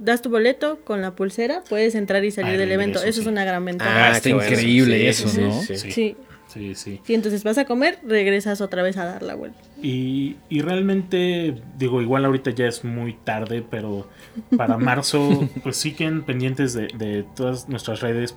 [0.01, 2.99] Das tu boleto con la pulsera, puedes entrar y salir Ah, el del evento.
[2.99, 4.11] ingreso, Eso es una gran Ah, ventaja.
[4.11, 4.49] está qué bueno.
[4.49, 5.61] increíble Sí, eso, sí, ¿no?
[5.61, 6.15] sí, sí.
[6.49, 6.99] Sí, sí.
[7.03, 9.59] sí, entonces vas a comer, regresas otra vez a dar la vuelta.
[9.83, 14.09] Y, y realmente, digo, igual ahorita ya es muy tarde, pero
[14.57, 18.35] para marzo, pues sí queden pendientes de, de todas nuestras redes,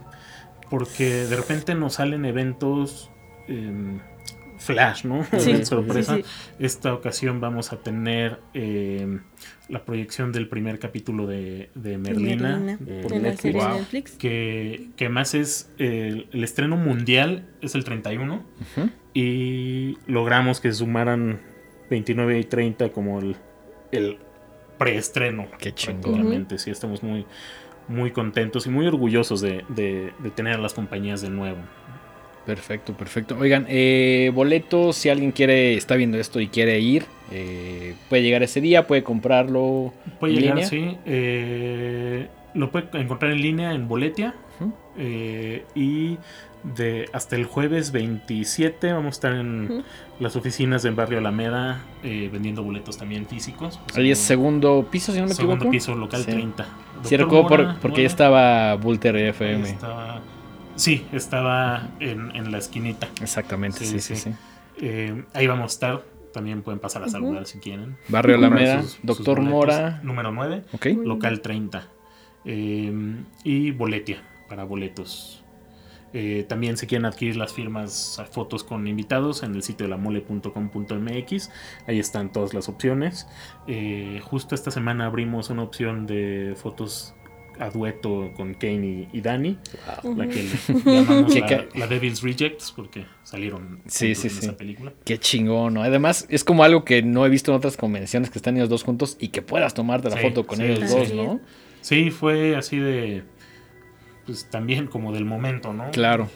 [0.68, 3.10] porque de repente nos salen eventos
[3.48, 4.00] em,
[4.62, 5.24] flash, ¿no?
[5.38, 6.16] Sí, De sorpresa.
[6.16, 6.24] sí,
[6.58, 9.20] Esta ocasión vamos a tener em,
[9.68, 13.66] la proyección del primer capítulo de, de Merlina, Merlina, por de la Netflix, serie de
[13.66, 13.76] Wow.
[13.78, 14.12] Netflix.
[14.12, 18.34] que, que más es el, el estreno mundial, es el 31
[18.76, 18.90] Ujú.
[19.14, 21.40] y logramos que sumaran
[21.90, 23.36] 29 y 30 como el,
[23.90, 24.18] el
[24.78, 25.46] preestreno.
[25.58, 26.00] Qué chingón.
[26.02, 26.58] prácticamente.
[26.58, 27.26] Sí, estamos muy,
[27.88, 31.58] muy contentos y muy orgullosos de, de- de tener a las compañías de nuevo.
[32.46, 33.36] Perfecto, perfecto.
[33.38, 38.42] Oigan, eh, boletos, si alguien quiere, está viendo esto y quiere ir, eh, puede llegar
[38.42, 39.92] ese día, puede comprarlo.
[40.18, 40.68] Puede ¿En llegar, línea?
[40.68, 40.96] sí.
[41.06, 44.34] eh, lo puede encontrar en línea en Boletia.
[44.98, 46.18] Eh, y
[46.62, 49.82] de hasta el jueves 27 vamos a estar en
[50.20, 53.80] las oficinas del barrio Alameda eh, vendiendo boletos también físicos.
[53.86, 55.70] Pues, Ahí es segundo piso, si no me Segundo equivoco.
[55.72, 56.30] piso, local Sí.
[56.30, 56.64] 30.
[56.64, 56.70] Sí,
[57.16, 59.68] Doctor recuerdo por- Mora, porque ya estaba Vulter FM.
[59.70, 60.20] estaba-
[60.76, 63.08] sí, estaba en, en la esquinita.
[63.20, 64.30] Exactamente, sí, Sí, sí, sí.
[64.30, 64.36] sí.
[64.80, 66.04] Eh, ahí vamos a estar.
[66.32, 67.96] También pueden pasar a saludar si quieren.
[68.08, 69.40] Barrio Alameda, sus- Doctor.
[69.42, 70.00] Mora.
[70.02, 70.86] Número 9, Ok.
[70.96, 71.88] Muy local 30.
[72.46, 75.38] Eh, y Boletia para boletos.
[76.14, 79.90] Eh, también si quieren adquirir las firmas, a fotos con invitados en el sitio de
[79.90, 81.50] la mole.com.mx.
[81.86, 83.26] Ahí están todas las opciones.
[83.66, 87.14] Eh, justo esta semana abrimos una opción de fotos
[87.58, 89.58] a dueto con Kane y, y Dani.
[90.02, 90.16] Wow.
[90.16, 94.38] La que le llamamos la, la Devil's Rejects porque salieron Sí, sí, en sí.
[94.40, 94.92] esa película.
[95.04, 95.82] Qué chingón, ¿no?
[95.82, 98.82] Además, es como algo que no he visto en otras convenciones que están ellos dos
[98.84, 100.96] juntos y que puedas tomarte la Sí, foto con sí, ellos sí.
[100.98, 101.40] dos, ¿no?
[101.80, 103.24] Sí, fue así de.
[104.26, 105.90] Pues también como del momento, ¿no?
[105.90, 106.28] Claro.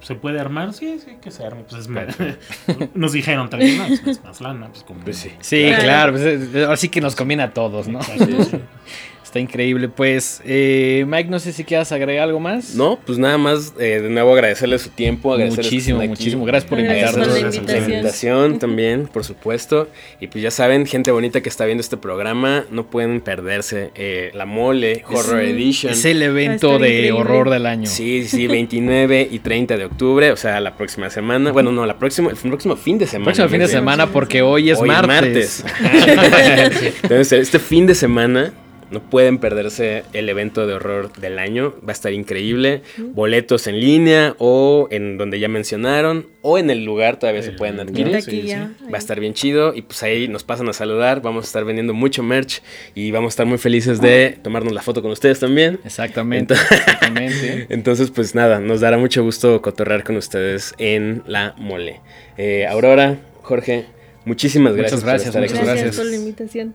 [0.00, 0.74] ¿Se puede armar?
[0.74, 1.64] Sí, sí, que se arme.
[1.68, 2.14] Pues es más-
[2.94, 5.00] Nos dijeron también, no, es más lana, pues como.
[5.00, 5.30] Pues sí.
[5.40, 6.12] Sí, Claro.
[6.12, 6.68] claro.
[6.68, 8.00] pues, que nos conviene a todos, ¿no?
[8.00, 8.56] Exacto, sí.
[9.34, 9.88] Está increíble.
[9.88, 12.76] Pues, eh, Mike, no sé si quieras agregar algo más.
[12.76, 16.44] No, pues nada más eh, de nuevo agradecerle su tiempo, agradecerles Muchísimo, muchísimo.
[16.44, 17.26] Gracias por Gracias invitarnos.
[17.26, 18.58] por la Gracias La invitación.
[18.60, 19.88] también, por supuesto.
[20.20, 24.30] Y pues ya saben, gente bonita que está viendo este programa, no pueden perderse eh,
[24.34, 25.92] la Mole Horror Es- Edition.
[25.94, 27.12] Es el evento de increíble.
[27.14, 27.86] horror del año.
[27.88, 31.50] Sí, sí, 29 y 30 de octubre, o sea, la próxima semana.
[31.50, 33.24] Bueno, no, la próxima, el próximo fin de semana.
[33.24, 35.64] Próximo fin de semana porque hoy es Hoy martes.
[37.02, 38.52] Entonces, este fin de semana
[38.90, 41.74] no pueden perderse el evento de horror del año.
[41.80, 42.82] Va a estar increíble.
[42.98, 47.80] Boletos en línea o en donde ya mencionaron o en el lugar todavía se pueden
[47.80, 48.20] adquirir.
[48.22, 48.44] Sí.
[48.52, 51.22] Va a estar bien chido y pues ahí nos pasan a saludar.
[51.22, 52.62] Vamos a estar vendiendo mucho merch
[52.94, 55.80] y vamos a estar muy felices de tomarnos la foto con ustedes también.
[55.84, 56.54] Exactamente.
[56.54, 57.66] Entonces- exactamente.
[57.74, 62.00] Entonces, pues nada, nos dará mucho gusto cotorrear con ustedes en la mole.
[62.36, 63.86] Eh, Aurora, Jorge,
[64.24, 65.32] muchísimas Muchas gracias.
[65.34, 65.80] gracias, por estar muchas aquí.
[65.82, 66.74] Gracias por la invitación.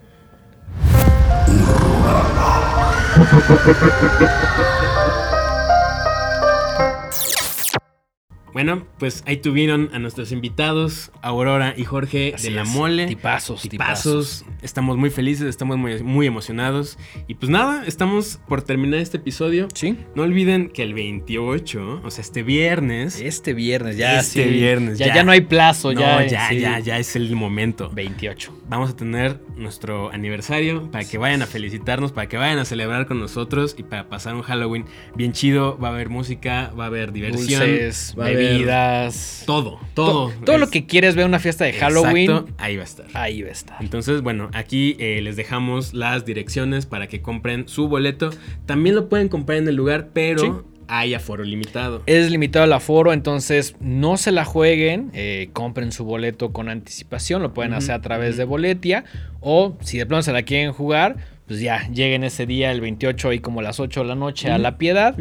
[8.51, 12.69] Bueno, pues ahí tuvieron a nuestros invitados, Aurora y Jorge Así de la es.
[12.69, 13.05] mole.
[13.05, 14.43] Tipazos, Tipazos.
[14.63, 16.97] Estamos muy felices, estamos muy, muy emocionados.
[17.27, 19.67] Y pues nada, estamos por terminar este episodio.
[19.75, 19.97] Sí.
[20.15, 23.21] No olviden que el 28, o sea, este viernes.
[23.21, 24.49] Este viernes, ya Este sí.
[24.49, 25.07] viernes, ya.
[25.07, 25.15] ya.
[25.15, 26.25] Ya no hay plazo, no, ya.
[26.25, 26.59] ya, sí.
[26.59, 27.91] ya, ya es el momento.
[27.93, 28.51] 28.
[28.69, 33.07] Vamos a tener nuestro aniversario para que vayan a felicitarnos, para que vayan a celebrar
[33.07, 35.77] con nosotros y para pasar un Halloween bien chido.
[35.77, 39.43] Va a haber música, va a haber diversión, Dulces, va bebidas.
[39.45, 40.31] todo, todo.
[40.45, 43.05] Todo lo que quieres ver una fiesta de Halloween, Exacto, ahí va a estar.
[43.13, 43.77] ahí va a estar.
[43.81, 48.29] Entonces, bueno, aquí eh, les dejamos las direcciones para que compren su boleto.
[48.65, 50.78] También lo pueden comprar en el lugar, pero Sí.
[50.89, 52.01] Hay aforo limitado.
[52.07, 57.43] Es limitado el aforo, entonces no se la jueguen, eh, compren su boleto con anticipación,
[57.43, 59.05] lo pueden hacer a través de Boletia,
[59.39, 61.17] o si de pronto se la quieren jugar,
[61.47, 64.57] pues ya lleguen ese día, el 28, ahí como las 8 de la noche a.
[64.57, 65.15] La Piedad.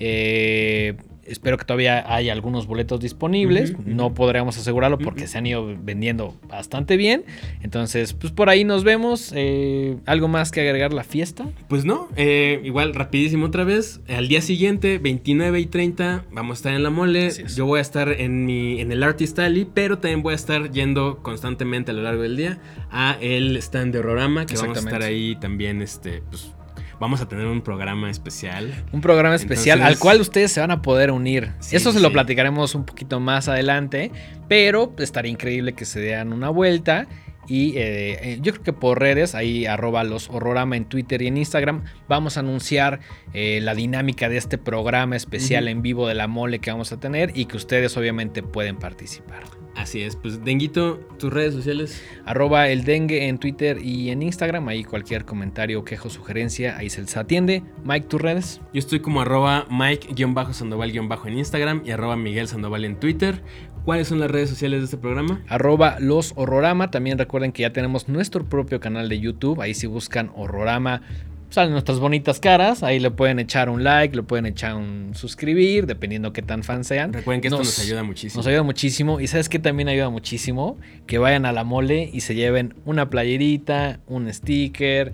[0.00, 0.94] Eh,
[1.28, 3.74] espero que todavía haya algunos boletos disponibles.
[3.84, 7.24] No podremos asegurarlo porque se han ido vendiendo bastante bien.
[7.62, 9.32] Entonces, pues por ahí nos vemos.
[9.34, 11.48] Eh, ¿Algo más que agregar la fiesta?
[11.68, 14.00] Pues no, eh, igual rapidísimo otra vez.
[14.08, 17.30] Al día siguiente, 29 y 30, vamos a estar en la mole.
[17.54, 20.70] Yo voy a estar en mi en el Artist Alley, pero también voy a estar
[20.70, 22.58] yendo constantemente a lo largo del día
[22.90, 26.52] a el stand de Horrorama, que vamos a estar ahí también, este, pues
[27.00, 28.84] vamos a tener un programa especial.
[28.92, 31.52] Un programa especial Entonces- al cual ustedes se van a poder unir.
[31.60, 34.10] Sí, Eso se sí, lo platicaremos un poquito más adelante,
[34.48, 37.06] pero estaría increíble que se dieran una vuelta.
[37.50, 41.28] Y eh, eh, yo creo que por redes, ahí arroba los horrorama en Twitter y
[41.28, 43.00] en Instagram, vamos a anunciar
[43.32, 47.00] eh, la dinámica de este programa especial en vivo de la mole que vamos a
[47.00, 49.44] tener y que ustedes obviamente pueden participar.
[49.78, 52.02] Así es, pues Denguito, tus redes sociales.
[52.24, 57.00] Arroba el dengue en Twitter y en Instagram, ahí cualquier comentario, quejo, sugerencia, ahí se
[57.00, 57.62] les atiende.
[57.84, 58.60] Mike, tus redes.
[58.74, 63.40] Yo estoy como arroba Mike-Sandoval- en Instagram y arroba Miguel Sandoval en Twitter.
[63.84, 65.42] ¿Cuáles son las redes sociales de este programa?
[65.48, 66.90] arroba los horrorama.
[66.90, 69.60] También recuerden que ya tenemos nuestro propio canal de YouTube.
[69.60, 71.02] Ahí si buscan horrorama,
[71.50, 72.82] salen nuestras bonitas caras.
[72.82, 76.84] Ahí le pueden echar un like, le pueden echar un suscribir, dependiendo qué tan fan
[76.84, 77.12] sean.
[77.12, 78.38] Recuerden que esto nos, ayuda muchísimo.
[78.38, 79.20] Nos ayuda muchísimo.
[79.20, 83.10] Y sabes que también ayuda muchísimo que vayan a la mole y se lleven una
[83.10, 85.12] playerita, un sticker.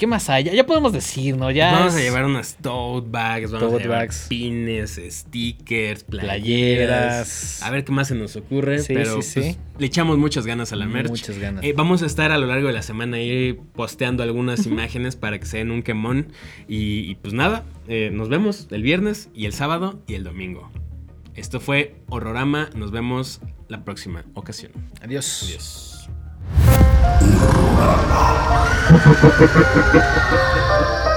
[0.00, 0.44] ¿Qué más hay?
[0.44, 1.50] Ya, ya podemos decir, ¿no?
[1.50, 4.24] Ya vamos a llevar unas tote bags, vamos Tote a llevar bags.
[4.30, 6.38] pines, stickers, playeras.
[6.40, 7.62] Playeras.
[7.62, 9.56] A ver qué más se nos ocurre, Sí, pero sí, pues, sí.
[9.78, 11.10] le echamos muchas ganas a la merch.
[11.10, 11.62] Muchas ganas.
[11.62, 15.38] Eh, vamos a estar a lo largo de la semana ahí posteando algunas imágenes para
[15.38, 16.32] que se den un quemón.
[16.66, 20.70] Y, y pues nada, eh, nos vemos el viernes y el sábado y el domingo.
[21.34, 24.72] Esto fue Horrorama, nos vemos la próxima ocasión.
[25.02, 25.42] Adiós.
[25.46, 25.89] Adiós.
[28.90, 31.09] フフフフフフ